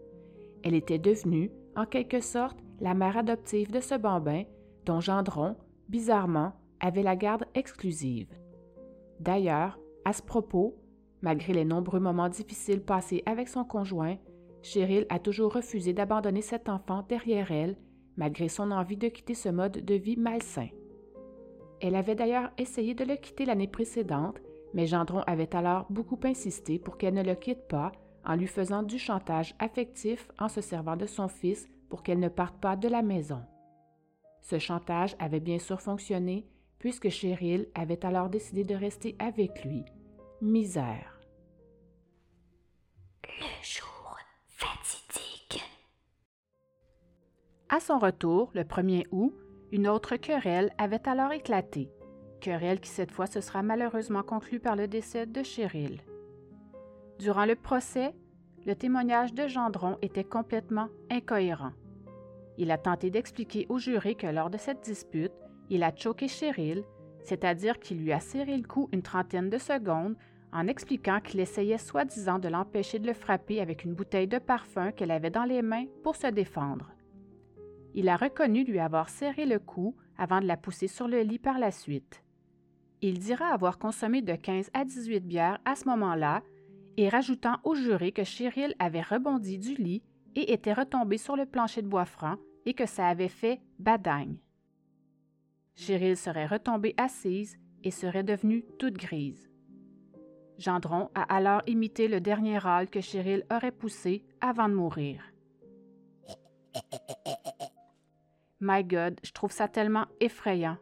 Elle 0.62 0.74
était 0.74 0.98
devenue, 0.98 1.50
en 1.76 1.86
quelque 1.86 2.20
sorte, 2.20 2.58
la 2.80 2.94
mère 2.94 3.16
adoptive 3.16 3.70
de 3.70 3.80
ce 3.80 3.94
bambin 3.94 4.44
dont 4.84 5.00
Gendron, 5.00 5.56
bizarrement, 5.88 6.52
avait 6.80 7.02
la 7.02 7.16
garde 7.16 7.44
exclusive. 7.54 8.28
D'ailleurs, 9.20 9.78
à 10.04 10.12
ce 10.12 10.22
propos, 10.22 10.76
malgré 11.22 11.54
les 11.54 11.64
nombreux 11.64 12.00
moments 12.00 12.28
difficiles 12.28 12.82
passés 12.82 13.22
avec 13.26 13.48
son 13.48 13.64
conjoint, 13.64 14.18
Cheryl 14.62 15.06
a 15.08 15.18
toujours 15.18 15.52
refusé 15.54 15.92
d'abandonner 15.92 16.42
cet 16.42 16.68
enfant 16.68 17.04
derrière 17.08 17.50
elle, 17.50 17.76
malgré 18.16 18.48
son 18.48 18.70
envie 18.70 18.96
de 18.96 19.08
quitter 19.08 19.34
ce 19.34 19.48
mode 19.48 19.84
de 19.84 19.94
vie 19.94 20.16
malsain. 20.16 20.68
Elle 21.80 21.96
avait 21.96 22.14
d'ailleurs 22.14 22.50
essayé 22.56 22.94
de 22.94 23.04
le 23.04 23.16
quitter 23.16 23.44
l'année 23.44 23.68
précédente, 23.68 24.40
mais 24.74 24.86
Gendron 24.86 25.20
avait 25.20 25.54
alors 25.54 25.86
beaucoup 25.88 26.18
insisté 26.24 26.78
pour 26.78 26.98
qu'elle 26.98 27.14
ne 27.14 27.22
le 27.22 27.36
quitte 27.36 27.68
pas 27.68 27.92
en 28.26 28.34
lui 28.34 28.48
faisant 28.48 28.82
du 28.82 28.98
chantage 28.98 29.54
affectif 29.58 30.28
en 30.38 30.48
se 30.48 30.60
servant 30.60 30.96
de 30.96 31.06
son 31.06 31.28
fils 31.28 31.68
pour 31.88 32.02
qu'elle 32.02 32.18
ne 32.18 32.28
parte 32.28 32.60
pas 32.60 32.74
de 32.76 32.88
la 32.88 33.02
maison. 33.02 33.42
Ce 34.40 34.58
chantage 34.58 35.14
avait 35.18 35.40
bien 35.40 35.58
sûr 35.58 35.80
fonctionné 35.80 36.46
puisque 36.78 37.08
Cheryl 37.08 37.68
avait 37.74 38.04
alors 38.04 38.28
décidé 38.28 38.64
de 38.64 38.74
rester 38.74 39.16
avec 39.18 39.64
lui. 39.64 39.84
Misère. 40.42 41.20
Le 43.24 43.46
jour 43.62 44.18
fatidique. 44.48 45.62
À 47.68 47.80
son 47.80 47.98
retour, 47.98 48.50
le 48.54 48.64
1er 48.64 49.06
août, 49.12 49.34
une 49.72 49.88
autre 49.88 50.16
querelle 50.16 50.74
avait 50.78 51.08
alors 51.08 51.32
éclaté 51.32 51.90
querelle 52.44 52.78
qui 52.78 52.90
cette 52.90 53.10
fois 53.10 53.26
se 53.26 53.40
sera 53.40 53.62
malheureusement 53.62 54.22
conclue 54.22 54.60
par 54.60 54.76
le 54.76 54.86
décès 54.86 55.24
de 55.24 55.42
Cheryl. 55.42 56.02
Durant 57.18 57.46
le 57.46 57.56
procès, 57.56 58.14
le 58.66 58.74
témoignage 58.74 59.32
de 59.32 59.46
Gendron 59.46 59.96
était 60.02 60.24
complètement 60.24 60.88
incohérent. 61.10 61.72
Il 62.58 62.70
a 62.70 62.76
tenté 62.76 63.08
d'expliquer 63.10 63.64
au 63.70 63.78
jury 63.78 64.14
que 64.14 64.26
lors 64.26 64.50
de 64.50 64.58
cette 64.58 64.82
dispute, 64.82 65.32
il 65.70 65.82
a 65.82 65.96
choqué 65.96 66.28
Cheryl, 66.28 66.84
c'est-à-dire 67.22 67.78
qu'il 67.78 68.02
lui 68.02 68.12
a 68.12 68.20
serré 68.20 68.58
le 68.58 68.68
cou 68.68 68.90
une 68.92 69.00
trentaine 69.00 69.48
de 69.48 69.58
secondes 69.58 70.16
en 70.52 70.66
expliquant 70.66 71.20
qu'il 71.20 71.40
essayait 71.40 71.78
soi-disant 71.78 72.38
de 72.38 72.48
l'empêcher 72.48 72.98
de 72.98 73.06
le 73.06 73.14
frapper 73.14 73.62
avec 73.62 73.84
une 73.84 73.94
bouteille 73.94 74.28
de 74.28 74.38
parfum 74.38 74.92
qu'elle 74.92 75.10
avait 75.10 75.30
dans 75.30 75.44
les 75.44 75.62
mains 75.62 75.86
pour 76.02 76.14
se 76.14 76.26
défendre. 76.26 76.92
Il 77.94 78.10
a 78.10 78.16
reconnu 78.16 78.64
lui 78.64 78.80
avoir 78.80 79.08
serré 79.08 79.46
le 79.46 79.58
cou 79.58 79.96
avant 80.18 80.42
de 80.42 80.46
la 80.46 80.58
pousser 80.58 80.88
sur 80.88 81.08
le 81.08 81.22
lit 81.22 81.38
par 81.38 81.58
la 81.58 81.70
suite. 81.70 82.23
Il 83.06 83.18
dira 83.18 83.48
avoir 83.48 83.76
consommé 83.78 84.22
de 84.22 84.34
15 84.34 84.70
à 84.72 84.86
18 84.86 85.20
bières 85.20 85.58
à 85.66 85.76
ce 85.76 85.86
moment-là 85.90 86.42
et 86.96 87.10
rajoutant 87.10 87.58
au 87.62 87.74
juré 87.74 88.12
que 88.12 88.24
Cheryl 88.24 88.74
avait 88.78 89.02
rebondi 89.02 89.58
du 89.58 89.74
lit 89.74 90.02
et 90.34 90.54
était 90.54 90.72
retombée 90.72 91.18
sur 91.18 91.36
le 91.36 91.44
plancher 91.44 91.82
de 91.82 91.86
bois 91.86 92.06
franc 92.06 92.36
et 92.64 92.72
que 92.72 92.86
ça 92.86 93.06
avait 93.08 93.28
fait 93.28 93.60
badagne. 93.78 94.38
Cheryl 95.74 96.16
serait 96.16 96.46
retombée 96.46 96.94
assise 96.96 97.58
et 97.82 97.90
serait 97.90 98.24
devenue 98.24 98.64
toute 98.78 98.96
grise. 98.96 99.50
Gendron 100.56 101.10
a 101.14 101.24
alors 101.24 101.60
imité 101.66 102.08
le 102.08 102.22
dernier 102.22 102.56
râle 102.56 102.88
que 102.88 103.02
Cheryl 103.02 103.44
aurait 103.52 103.70
poussé 103.70 104.24
avant 104.40 104.70
de 104.70 104.74
mourir. 104.74 105.20
My 108.60 108.82
God, 108.82 109.20
je 109.22 109.32
trouve 109.32 109.52
ça 109.52 109.68
tellement 109.68 110.06
effrayant. 110.20 110.78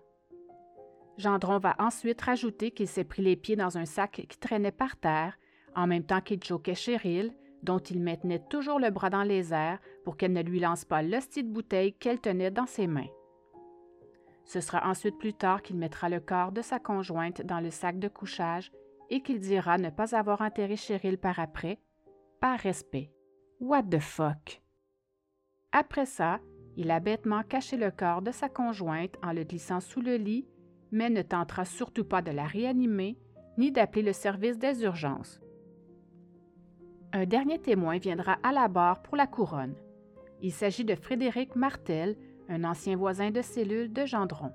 Gendron 1.19 1.59
va 1.59 1.77
ensuite 1.79 2.21
rajouter 2.21 2.71
qu'il 2.71 2.89
s'est 2.89 3.05
pris 3.05 3.23
les 3.23 3.37
pieds 3.37 3.57
dans 3.57 3.79
un 3.79 3.85
sac 3.85 4.27
qui 4.29 4.39
traînait 4.39 4.73
par 4.73 4.97
terre, 4.97 5.39
en 5.75 5.87
même 5.87 6.05
temps 6.05 6.21
qu'il 6.21 6.43
choquait 6.43 6.75
Cheryl, 6.75 7.33
dont 7.63 7.79
il 7.79 8.01
maintenait 8.01 8.43
toujours 8.51 8.81
le 8.81 8.91
bras 8.91 9.11
dans 9.11 9.23
les 9.23 9.53
airs 9.53 9.79
pour 10.05 10.17
qu'elle 10.17 10.33
ne 10.33 10.43
lui 10.43 10.61
lance 10.61 10.85
pas 10.85 11.03
l'hostie 11.03 11.45
de 11.45 11.53
bouteille 11.53 11.95
qu'elle 11.95 12.21
tenait 12.21 12.51
dans 12.51 12.67
ses 12.67 12.87
mains. 12.87 13.11
Ce 14.45 14.61
sera 14.61 14.89
ensuite 14.89 15.19
plus 15.19 15.35
tard 15.35 15.63
qu'il 15.63 15.77
mettra 15.77 16.09
le 16.09 16.21
corps 16.21 16.53
de 16.53 16.63
sa 16.63 16.81
conjointe 16.81 17.43
dans 17.43 17.61
le 17.61 17.71
sac 17.71 17.99
de 17.99 18.09
couchage 18.09 18.73
et 19.11 19.23
qu'il 19.23 19.39
dira 19.39 19.79
ne 19.79 19.91
pas 19.91 20.17
avoir 20.17 20.41
enterré 20.41 20.77
Cheryl 20.77 21.19
par 21.19 21.39
après, 21.39 21.79
par 22.41 22.59
respect. 22.59 23.13
What 23.61 23.85
the 23.85 24.01
fuck? 24.01 24.63
Après 25.71 26.07
ça, 26.07 26.41
il 26.77 26.91
a 26.91 27.01
bêtement 27.01 27.43
caché 27.43 27.77
le 27.77 27.91
corps 27.91 28.23
de 28.23 28.33
sa 28.33 28.49
conjointe 28.49 29.15
en 29.23 29.33
le 29.33 29.45
glissant 29.45 29.81
sous 29.81 30.01
le 30.01 30.17
lit, 30.17 30.47
mais 30.93 31.11
ne 31.11 31.23
tentera 31.23 31.65
surtout 31.65 32.05
pas 32.05 32.23
de 32.23 32.31
la 32.31 32.45
réanimer 32.45 33.19
ni 33.59 33.73
d'appeler 33.73 34.03
le 34.03 34.13
service 34.13 34.59
des 34.59 34.83
urgences. 34.85 35.41
Un 37.13 37.27
dernier 37.27 37.59
témoin 37.59 37.99
viendra 37.99 38.39
à 38.43 38.53
la 38.53 38.69
barre 38.69 39.03
pour 39.03 39.17
la 39.17 39.27
couronne. 39.27 39.75
Il 40.41 40.53
s'agit 40.53 40.85
de 40.85 40.95
Frédéric 40.95 41.57
Martel, 41.57 42.17
un 42.49 42.65
ancien 42.65 42.97
voisin 42.97 43.31
de 43.31 43.43
cellule 43.43 43.93
de 43.93 44.07
Gendron. 44.07 44.53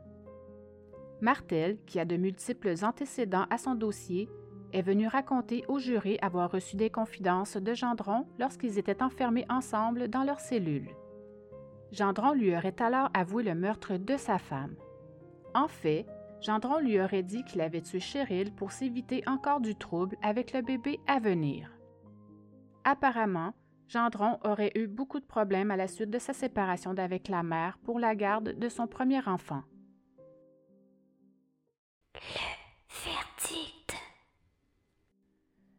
Martel, 1.22 1.78
qui 1.86 2.00
a 2.00 2.06
de 2.06 2.18
multiples 2.18 2.74
antécédents 2.84 3.46
à 3.50 3.58
son 3.58 3.76
dossier, 3.76 4.30
est 4.74 4.82
venu 4.82 5.08
raconter 5.08 5.64
au 5.68 5.80
jury 5.80 6.18
avoir 6.22 6.52
reçu 6.52 6.76
des 6.76 6.90
confidences 6.90 7.58
de 7.58 7.74
Gendron 7.74 8.26
lorsqu'ils 8.38 8.78
étaient 8.78 9.02
enfermés 9.02 9.46
ensemble 9.50 10.10
dans 10.10 10.24
leur 10.24 10.40
cellule. 10.40 10.90
Gendron 11.92 12.34
lui 12.34 12.56
aurait 12.56 12.76
alors 12.80 13.10
avoué 13.14 13.44
le 13.44 13.56
meurtre 13.56 13.98
de 13.98 14.18
sa 14.18 14.38
femme. 14.38 14.76
En 15.56 15.68
fait, 15.68 16.06
Gendron 16.42 16.80
lui 16.80 17.00
aurait 17.00 17.24
dit 17.24 17.44
qu'il 17.44 17.62
avait 17.62 17.82
tué 17.82 18.00
Cheryl 18.00 18.54
pour 18.54 18.72
s'éviter 18.72 19.24
encore 19.28 19.60
du 19.60 19.76
trouble 19.76 20.18
avec 20.22 20.54
le 20.54 20.62
bébé 20.62 21.00
à 21.08 21.20
venir. 21.20 21.72
Apparemment, 22.84 23.54
Gendron 23.88 24.38
aurait 24.44 24.72
eu 24.76 24.88
beaucoup 24.88 25.20
de 25.20 25.26
problèmes 25.26 25.72
à 25.72 25.78
la 25.78 25.88
suite 25.88 26.10
de 26.10 26.20
sa 26.20 26.34
séparation 26.34 26.94
d'avec 26.94 27.28
la 27.30 27.44
mère 27.44 27.78
pour 27.84 28.00
la 28.00 28.16
garde 28.16 28.58
de 28.58 28.70
son 28.70 28.86
premier 28.88 29.26
enfant. 29.28 29.64
Le 32.14 32.20
verdict. 32.90 33.96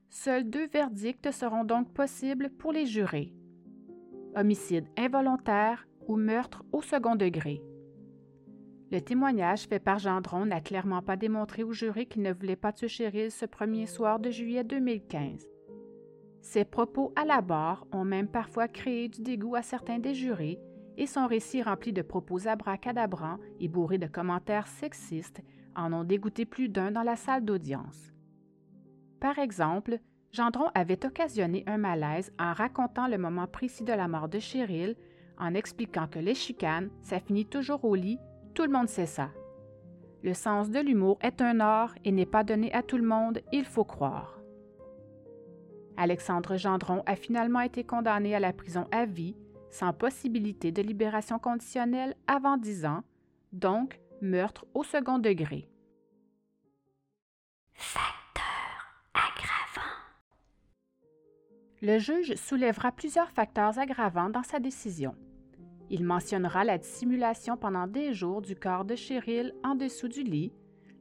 Seuls 0.09 0.49
deux 0.49 0.67
verdicts 0.69 1.31
seront 1.31 1.65
donc 1.65 1.93
possibles 1.93 2.51
pour 2.51 2.73
les 2.73 2.87
jurés. 2.87 3.33
Homicide 4.35 4.89
involontaire 4.97 5.87
ou 6.07 6.17
meurtre 6.17 6.65
au 6.73 6.83
second 6.83 7.15
degré. 7.15 7.63
Le 8.91 9.01
témoignage 9.03 9.67
fait 9.67 9.81
par 9.81 9.99
Gendron 9.99 10.47
n'a 10.47 10.63
clairement 10.63 11.03
pas 11.03 11.17
démontré 11.17 11.63
au 11.63 11.73
jury 11.73 12.07
qu'il 12.07 12.23
ne 12.23 12.33
voulait 12.33 12.57
pas 12.57 12.73
tuer 12.73 12.89
Cheryl 12.89 13.31
ce 13.31 13.45
premier 13.45 13.85
soir 13.87 14.19
de 14.19 14.31
juillet 14.31 14.65
2015. 14.65 15.47
Ses 16.41 16.65
propos 16.65 17.13
à 17.15 17.27
la 17.27 17.43
barre 17.43 17.87
ont 17.93 18.05
même 18.05 18.29
parfois 18.29 18.67
créé 18.67 19.09
du 19.09 19.21
dégoût 19.21 19.57
à 19.57 19.63
certains 19.63 19.99
des 19.99 20.15
jurés 20.15 20.59
et 20.97 21.07
son 21.07 21.27
récit 21.27 21.63
rempli 21.63 21.93
de 21.93 22.01
propos 22.01 22.49
abracadabrants 22.49 23.39
et 23.61 23.69
bourré 23.69 23.99
de 23.99 24.07
commentaires 24.07 24.67
sexistes 24.67 25.43
en 25.77 25.93
ont 25.93 26.05
dégoûté 26.05 26.47
plus 26.47 26.71
d'un 26.71 26.91
dans 26.91 27.03
la 27.03 27.17
salle 27.17 27.45
d'audience. 27.45 28.15
Par 29.21 29.39
exemple, 29.39 29.99
Gendron 30.33 30.71
avait 30.75 31.05
occasionné 31.05 31.63
un 31.67 31.79
malaise 31.79 32.33
en 32.39 32.55
racontant 32.55 33.07
le 33.07 33.19
moment 33.19 33.47
précis 33.47 33.85
de 33.85 33.93
la 33.93 34.09
mort 34.09 34.29
de 34.29 34.39
Cheryl, 34.39 34.97
en 35.39 35.55
expliquant 35.55 36.09
que 36.09 36.19
les 36.19 36.35
chicanes, 36.35 36.91
ça 37.03 37.21
finit 37.21 37.47
toujours 37.47 37.85
au 37.85 37.95
lit, 37.95 38.19
tout 38.59 38.65
le 38.65 38.73
monde 38.73 38.89
sait 38.89 39.07
ça. 39.07 39.31
Le 40.25 40.35
sens 40.35 40.69
de 40.69 40.81
l'humour 40.81 41.17
est 41.21 41.41
un 41.41 41.61
art 41.61 41.95
et 42.05 42.11
n'est 42.11 42.27
pas 42.27 42.43
donné 42.43 42.73
à 42.73 42.83
tout 42.83 42.97
le 42.97 43.07
monde, 43.07 43.41
il 43.53 43.65
faut 43.65 43.85
croire. 43.85 44.41
Alexandre 45.97 46.57
Gendron 46.57 47.05
a 47.07 47.15
finalement 47.15 47.61
été 47.61 47.85
condamné 47.85 48.35
à 48.35 48.41
la 48.41 48.53
prison 48.53 48.89
à 48.91 49.05
vie, 49.05 49.37
sans 49.71 49.93
possibilité 49.93 50.73
de 50.73 50.83
libération 50.83 51.39
conditionnelle 51.39 52.17
avant 52.27 52.57
dix 52.57 52.85
ans, 52.85 53.05
donc 53.53 54.01
meurtre 54.23 54.67
au 54.75 54.83
second 54.83 55.21
degré. 55.21 55.71
Facteur 57.75 58.43
aggravant. 59.15 59.95
Le 61.81 62.01
juge 62.01 62.35
soulèvera 62.35 62.91
plusieurs 62.91 63.31
facteurs 63.31 63.79
aggravants 63.79 64.31
dans 64.31 64.43
sa 64.43 64.59
décision. 64.59 65.15
Il 65.91 66.05
mentionnera 66.05 66.65
la 66.65 66.79
dissimulation 66.79 67.57
pendant 67.57 67.87
des 67.87 68.13
jours 68.13 68.43
du 68.43 68.55
corps 68.55 68.85
de 68.85 68.95
Cheryl 68.95 69.55
en 69.65 69.75
dessous 69.75 70.09
du 70.09 70.23
lit, 70.23 70.53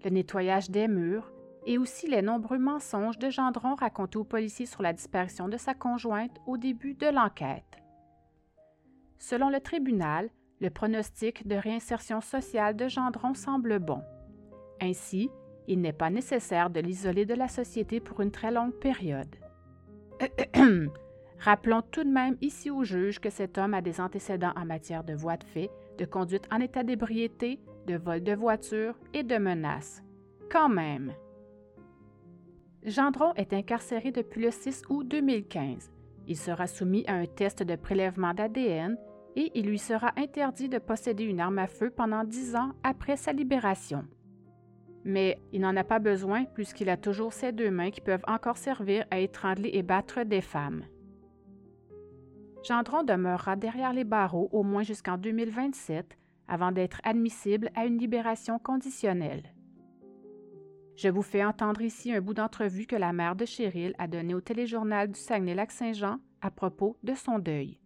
le 0.04 0.10
nettoyage 0.10 0.70
des 0.70 0.88
murs, 0.88 1.32
et 1.66 1.78
aussi 1.78 2.08
les 2.08 2.22
nombreux 2.22 2.58
mensonges 2.58 3.20
de 3.20 3.30
Gendron 3.30 3.76
racontés 3.76 4.18
aux 4.18 4.24
policiers 4.24 4.66
sur 4.66 4.82
la 4.82 4.94
disparition 4.94 5.50
de 5.50 5.58
sa 5.58 5.74
conjointe 5.74 6.38
au 6.46 6.58
début 6.58 6.94
de 6.94 7.08
l'enquête. 7.08 7.84
Selon 9.20 9.50
le 9.50 9.60
tribunal, 9.60 10.30
le 10.62 10.70
pronostic 10.70 11.46
de 11.46 11.56
réinsertion 11.56 12.22
sociale 12.22 12.78
de 12.78 12.88
Gendron 12.88 13.34
semble 13.34 13.80
bon. 13.80 14.02
Ainsi, 14.82 15.30
il 15.68 15.82
n'est 15.82 15.92
pas 15.92 16.10
nécessaire 16.10 16.70
de 16.70 16.80
l'isoler 16.80 17.26
de 17.26 17.34
la 17.34 17.50
société 17.50 18.00
pour 18.00 18.22
une 18.22 18.32
très 18.32 18.52
longue 18.52 18.74
période. 18.74 19.36
Rappelons 21.40 21.84
tout 21.92 22.04
de 22.04 22.10
même 22.10 22.38
ici 22.42 22.72
au 22.72 22.84
juge 22.84 23.20
que 23.20 23.30
cet 23.30 23.58
homme 23.58 23.74
a 23.74 23.82
des 23.82 24.02
antécédents 24.02 24.54
en 24.56 24.66
matière 24.66 25.04
de 25.04 25.14
voies 25.14 25.38
de 25.38 25.44
fait, 25.44 25.70
de 25.98 26.06
conduite 26.06 26.48
en 26.52 26.60
état 26.60 26.84
d'ébriété, 26.84 27.60
de 27.86 27.96
vol 27.96 28.24
de 28.24 28.34
voiture 28.34 28.96
et 29.14 29.24
de 29.24 29.38
menaces. 29.38 30.04
Quand 30.52 30.70
même. 30.70 31.14
Gendron 32.84 33.34
est 33.36 33.54
incarcéré 33.54 34.12
depuis 34.12 34.42
le 34.42 34.52
6 34.52 34.84
août 34.90 35.08
2015. 35.08 35.92
Il 36.28 36.38
sera 36.38 36.68
soumis 36.68 37.06
à 37.08 37.14
un 37.14 37.26
test 37.26 37.64
de 37.64 37.76
prélèvement 37.76 38.34
d'ADN 38.34 38.98
et 39.36 39.52
il 39.56 39.68
lui 39.68 39.80
sera 39.80 40.12
interdit 40.18 40.70
de 40.70 40.80
posséder 40.80 41.24
une 41.24 41.40
arme 41.40 41.60
à 41.60 41.68
feu 41.68 41.90
pendant 41.90 42.24
dix 42.24 42.56
ans 42.56 42.72
après 42.84 43.16
sa 43.16 43.32
libération. 43.32 44.06
Mais 45.04 45.40
il 45.54 45.62
n'en 45.62 45.76
a 45.78 45.84
pas 45.84 46.00
besoin 46.00 46.46
puisqu'il 46.46 46.90
a 46.90 46.98
toujours 46.98 47.32
ses 47.32 47.52
deux 47.52 47.72
mains 47.72 47.92
qui 47.92 48.02
peuvent 48.02 48.26
encore 48.28 48.58
servir 48.58 49.06
à 49.12 49.20
étrangler 49.20 49.70
et 49.74 49.84
battre 49.84 50.24
des 50.24 50.42
femmes. 50.42 50.84
Gendron 52.64 53.04
demeurera 53.04 53.56
derrière 53.56 53.94
les 53.94 54.04
barreaux 54.04 54.50
au 54.52 54.64
moins 54.64 54.84
jusqu'en 54.84 55.18
2027 55.18 56.18
avant 56.48 56.72
d'être 56.72 57.02
admissible 57.04 57.70
à 57.76 57.86
une 57.86 57.98
libération 57.98 58.60
conditionnelle. 58.60 59.54
Je 60.96 61.10
vous 61.10 61.22
fais 61.22 61.46
entendre 61.46 61.82
ici 61.82 62.12
un 62.12 62.22
bout 62.22 62.34
d'entrevue 62.34 62.88
que 62.88 62.96
la 62.96 63.14
mère 63.14 63.36
de 63.36 63.46
Cheryl 63.46 63.94
a 64.00 64.08
donné 64.08 64.34
au 64.34 64.42
téléjournal 64.42 65.12
du 65.12 65.20
Saguenay-Lac-Saint-Jean 65.20 66.18
à 66.42 66.50
propos 66.50 66.98
de 67.04 67.14
son 67.14 67.38
deuil. 67.38 67.80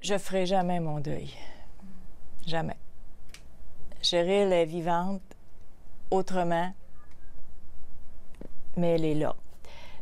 Je 0.00 0.18
ferai 0.18 0.44
jamais 0.44 0.80
mon 0.80 1.00
deuil. 1.00 1.32
Jamais. 2.46 2.76
Cheryl 4.02 4.52
est 4.52 4.66
vivante 4.66 5.22
autrement, 6.10 6.74
mais 8.76 8.96
elle 8.96 9.04
est 9.04 9.14
là. 9.14 9.34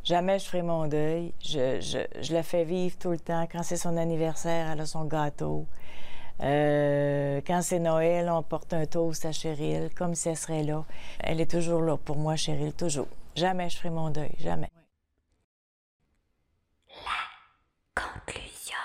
Jamais 0.05 0.39
je 0.39 0.47
ferai 0.47 0.63
mon 0.63 0.87
deuil. 0.87 1.35
Je, 1.41 1.81
je, 1.81 2.23
je 2.23 2.33
la 2.33 2.43
fais 2.43 2.65
vivre 2.65 2.97
tout 2.99 3.11
le 3.11 3.19
temps. 3.19 3.47
Quand 3.51 3.63
c'est 3.63 3.77
son 3.77 3.97
anniversaire, 3.97 4.71
elle 4.71 4.81
a 4.81 4.87
son 4.87 5.05
gâteau. 5.05 5.67
Euh, 6.43 7.41
quand 7.47 7.61
c'est 7.63 7.79
Noël, 7.79 8.31
on 8.31 8.43
porte 8.43 8.73
un 8.73 8.87
toast 8.87 9.27
à 9.27 9.33
Cheryl, 9.33 9.91
comme 9.95 10.15
si 10.15 10.31
elle 10.31 10.37
serait 10.37 10.63
là. 10.63 10.85
Elle 11.19 11.41
est 11.41 11.51
toujours 11.51 11.83
là 11.83 11.97
pour 11.99 12.17
moi, 12.17 12.37
Cheryl, 12.37 12.73
toujours. 12.73 13.09
Jamais 13.37 13.69
je 13.69 13.77
ferai 13.77 13.91
mon 13.91 14.11
deuil, 14.11 14.33
jamais. 14.39 14.71
La 16.89 18.03
conclusion. 18.03 18.77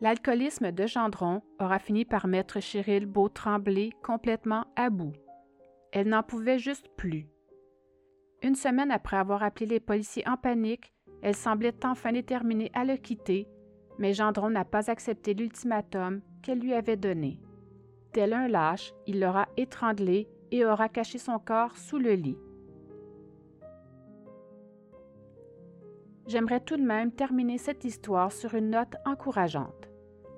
L'alcoolisme 0.00 0.72
de 0.72 0.86
Gendron 0.86 1.42
aura 1.60 1.78
fini 1.78 2.04
par 2.04 2.26
mettre 2.26 2.60
Cheryl 2.60 3.04
Beau-Tremblay 3.04 3.90
complètement 4.02 4.64
à 4.76 4.88
bout. 4.88 5.12
Elle 5.92 6.08
n'en 6.08 6.22
pouvait 6.22 6.58
juste 6.58 6.88
plus. 6.96 7.28
Une 8.42 8.54
semaine 8.54 8.92
après 8.92 9.16
avoir 9.16 9.42
appelé 9.42 9.66
les 9.66 9.80
policiers 9.80 10.26
en 10.28 10.36
panique, 10.36 10.92
elle 11.22 11.34
semblait 11.34 11.84
enfin 11.84 12.12
déterminée 12.12 12.70
à 12.72 12.84
le 12.84 12.96
quitter, 12.96 13.48
mais 13.98 14.12
Gendron 14.12 14.50
n'a 14.50 14.64
pas 14.64 14.90
accepté 14.90 15.34
l'ultimatum 15.34 16.20
qu'elle 16.42 16.60
lui 16.60 16.72
avait 16.72 16.96
donné. 16.96 17.40
Tel 18.12 18.32
un 18.32 18.46
lâche, 18.46 18.94
il 19.06 19.20
l'aura 19.20 19.48
étranglée 19.56 20.28
et 20.52 20.64
aura 20.64 20.88
caché 20.88 21.18
son 21.18 21.40
corps 21.40 21.76
sous 21.76 21.98
le 21.98 22.12
lit. 22.12 22.38
J'aimerais 26.28 26.60
tout 26.60 26.76
de 26.76 26.82
même 26.82 27.10
terminer 27.10 27.58
cette 27.58 27.84
histoire 27.84 28.30
sur 28.30 28.54
une 28.54 28.70
note 28.70 28.94
encourageante. 29.04 29.88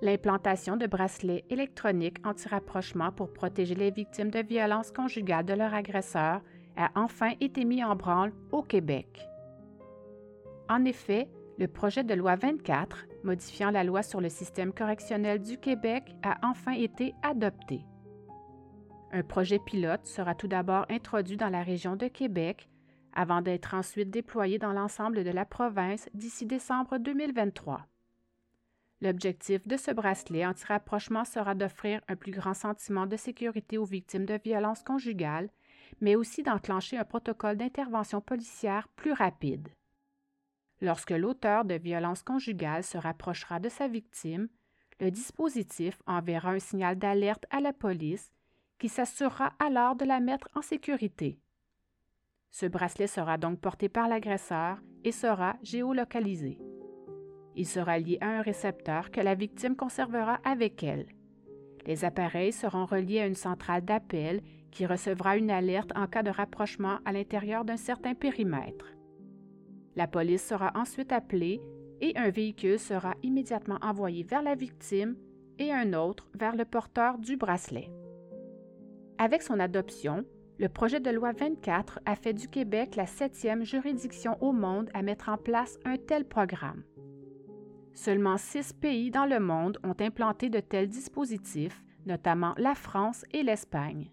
L'implantation 0.01 0.77
de 0.77 0.87
bracelets 0.87 1.45
électroniques 1.51 2.25
anti-rapprochement 2.25 3.13
pour 3.13 3.33
protéger 3.33 3.75
les 3.75 3.91
victimes 3.91 4.31
de 4.31 4.39
violences 4.39 4.93
conjugales 4.93 5.45
de 5.45 5.53
leur 5.53 5.75
agresseur 5.75 6.41
a 6.77 6.91
enfin 6.95 7.33
été 7.41 7.65
mis 7.65 7.85
en 7.85 7.97
branle 7.97 8.33
au 8.53 8.63
Québec. 8.63 9.21
En 10.69 10.85
effet, 10.85 11.29
le 11.59 11.69
projet 11.69 12.05
de 12.05 12.15
loi 12.15 12.37
24, 12.37 13.07
modifiant 13.25 13.71
la 13.71 13.85
loi 13.85 14.03
sur 14.03 14.21
le 14.21 14.29
système 14.29 14.73
correctionnel 14.73 15.41
du 15.41 15.59
Québec, 15.59 16.15
a 16.23 16.39
enfin 16.43 16.73
été 16.73 17.15
adopté. 17.23 17.85
Un 19.13 19.23
projet 19.23 19.59
pilote 19.59 20.07
sera 20.07 20.35
tout 20.35 20.49
d'abord 20.49 20.87
introduit 20.89 21.37
dans 21.37 21.49
la 21.49 21.63
région 21.63 21.97
de 21.97 22.07
Québec 22.07 22.69
avant 23.13 23.43
d'être 23.43 23.75
ensuite 23.75 24.11
déployé 24.11 24.59
dans 24.59 24.73
l'ensemble 24.73 25.25
de 25.25 25.31
la 25.31 25.45
province 25.45 26.09
d'ici 26.15 26.47
décembre 26.47 26.99
2023. 26.99 27.87
L'objectif 29.03 29.67
de 29.67 29.77
ce 29.77 29.91
bracelet 29.91 30.47
anti-rapprochement 30.47 31.25
sera 31.25 31.55
d'offrir 31.55 32.01
un 32.09 32.17
plus 32.17 32.33
grand 32.33 32.55
sentiment 32.55 33.07
de 33.07 33.17
sécurité 33.17 33.79
aux 33.79 33.85
victimes 33.85 34.27
de 34.27 34.39
violences 34.43 34.83
conjugales, 34.83 35.49
mais 36.01 36.17
aussi 36.17 36.43
d'enclencher 36.43 36.97
un 36.97 37.05
protocole 37.05 37.57
d'intervention 37.57 38.21
policière 38.21 38.89
plus 38.89 39.13
rapide. 39.13 39.69
Lorsque 40.81 41.11
l'auteur 41.11 41.65
de 41.65 41.75
violences 41.75 42.23
conjugales 42.23 42.85
se 42.85 42.97
rapprochera 42.97 43.61
de 43.61 43.69
sa 43.69 43.87
victime, 43.87 44.49
le 44.99 45.11
dispositif 45.11 45.99
enverra 46.07 46.51
un 46.51 46.59
signal 46.59 46.97
d'alerte 46.97 47.47
à 47.51 47.61
la 47.61 47.73
police 47.73 48.31
qui 48.79 48.89
s'assurera 48.89 49.53
alors 49.59 49.95
de 49.95 50.05
la 50.05 50.21
mettre 50.21 50.49
en 50.55 50.63
sécurité. 50.63 51.39
Ce 52.51 52.67
bracelet 52.67 53.07
sera 53.07 53.39
donc 53.39 53.61
porté 53.61 53.89
par 53.89 54.09
l'agresseur 54.09 54.79
et 55.05 55.13
sera 55.13 55.57
géolocalisé. 55.63 56.59
Il 57.57 57.67
sera 57.67 57.99
lié 57.99 58.19
à 58.21 58.29
un 58.29 58.43
récepteur 58.43 59.11
que 59.11 59.21
la 59.21 59.35
victime 59.35 59.77
conservera 59.77 60.41
avec 60.45 60.83
elle. 60.83 61.07
Les 61.87 62.05
appareils 62.05 62.53
seront 62.53 62.87
reliés 62.87 63.21
à 63.21 63.27
une 63.27 63.35
centrale 63.35 63.85
d'appel 63.85 64.43
qui 64.71 64.87
recevra 64.87 65.37
une 65.37 65.51
alerte 65.51 65.93
en 65.97 66.07
cas 66.07 66.23
de 66.23 66.31
rapprochement 66.31 66.99
à 67.05 67.13
l'intérieur 67.13 67.65
d'un 67.65 67.77
certain 67.77 68.15
périmètre. 68.15 68.87
La 69.97 70.07
police 70.07 70.45
sera 70.45 70.73
ensuite 70.75 71.13
appelée 71.13 71.61
et 72.01 72.17
un 72.17 72.31
véhicule 72.31 72.79
sera 72.79 73.15
immédiatement 73.23 73.79
envoyé 73.83 74.23
vers 74.23 74.43
la 74.43 74.55
victime 74.55 75.17
et 75.59 75.73
un 75.73 75.93
autre 75.93 76.29
vers 76.35 76.57
le 76.57 76.65
porteur 76.65 77.19
du 77.19 77.37
bracelet. 77.37 77.91
Avec 79.19 79.43
son 79.43 79.61
adoption, 79.61 80.25
le 80.59 80.69
projet 80.69 81.01
de 81.01 81.11
loi 81.11 81.33
24 81.33 82.01
a 82.07 82.17
fait 82.17 82.33
du 82.33 82.49
Québec 82.49 82.97
la 82.97 83.07
septième 83.07 83.65
juridiction 83.65 84.37
au 84.43 84.53
monde 84.53 84.91
à 84.95 85.03
mettre 85.03 85.29
en 85.29 85.37
place 85.37 85.79
un 85.85 85.97
tel 85.97 86.25
programme. 86.25 86.83
Seulement 87.93 88.39
six 88.39 88.73
pays 88.73 89.11
dans 89.11 89.27
le 89.27 89.41
monde 89.41 89.79
ont 89.85 89.97
implanté 90.01 90.49
de 90.49 90.61
tels 90.61 90.89
dispositifs, 90.89 91.83
notamment 92.07 92.55
la 92.57 92.75
France 92.75 93.25
et 93.33 93.43
l'Espagne. 93.43 94.11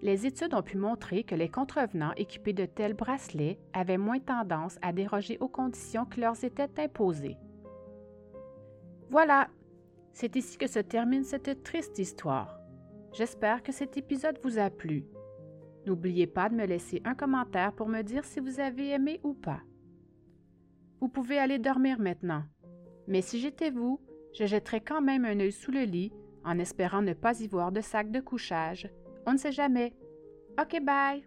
Les 0.00 0.26
études 0.26 0.54
ont 0.54 0.62
pu 0.62 0.76
montrer 0.76 1.24
que 1.24 1.34
les 1.34 1.48
contrevenants 1.48 2.12
équipés 2.16 2.52
de 2.52 2.66
tels 2.66 2.94
bracelets 2.94 3.58
avaient 3.72 3.98
moins 3.98 4.20
tendance 4.20 4.78
à 4.80 4.92
déroger 4.92 5.38
aux 5.40 5.48
conditions 5.48 6.04
qui 6.04 6.20
leur 6.20 6.42
étaient 6.44 6.80
imposées. 6.80 7.36
Voilà, 9.10 9.48
c'est 10.12 10.36
ici 10.36 10.56
que 10.56 10.68
se 10.68 10.78
termine 10.78 11.24
cette 11.24 11.64
triste 11.64 11.98
histoire. 11.98 12.58
J'espère 13.12 13.62
que 13.62 13.72
cet 13.72 13.96
épisode 13.96 14.38
vous 14.44 14.58
a 14.58 14.70
plu. 14.70 15.04
N'oubliez 15.86 16.26
pas 16.26 16.48
de 16.48 16.54
me 16.54 16.66
laisser 16.66 17.00
un 17.04 17.14
commentaire 17.14 17.72
pour 17.72 17.88
me 17.88 18.02
dire 18.02 18.24
si 18.24 18.38
vous 18.38 18.60
avez 18.60 18.90
aimé 18.90 19.20
ou 19.24 19.34
pas. 19.34 19.62
Vous 21.00 21.08
pouvez 21.08 21.38
aller 21.38 21.58
dormir 21.58 21.98
maintenant, 21.98 22.44
mais 23.06 23.22
si 23.22 23.40
j'étais 23.40 23.70
vous, 23.70 24.00
je 24.34 24.44
jetterais 24.44 24.80
quand 24.80 25.00
même 25.00 25.24
un 25.24 25.40
œil 25.40 25.52
sous 25.52 25.72
le 25.72 25.82
lit 25.82 26.12
en 26.44 26.58
espérant 26.58 27.02
ne 27.02 27.14
pas 27.14 27.40
y 27.40 27.48
voir 27.48 27.72
de 27.72 27.80
sac 27.80 28.10
de 28.10 28.20
couchage 28.20 28.90
on 29.28 29.32
ne 29.34 29.38
sait 29.38 29.52
jamais. 29.52 29.92
OK, 30.58 30.80
bye! 30.82 31.22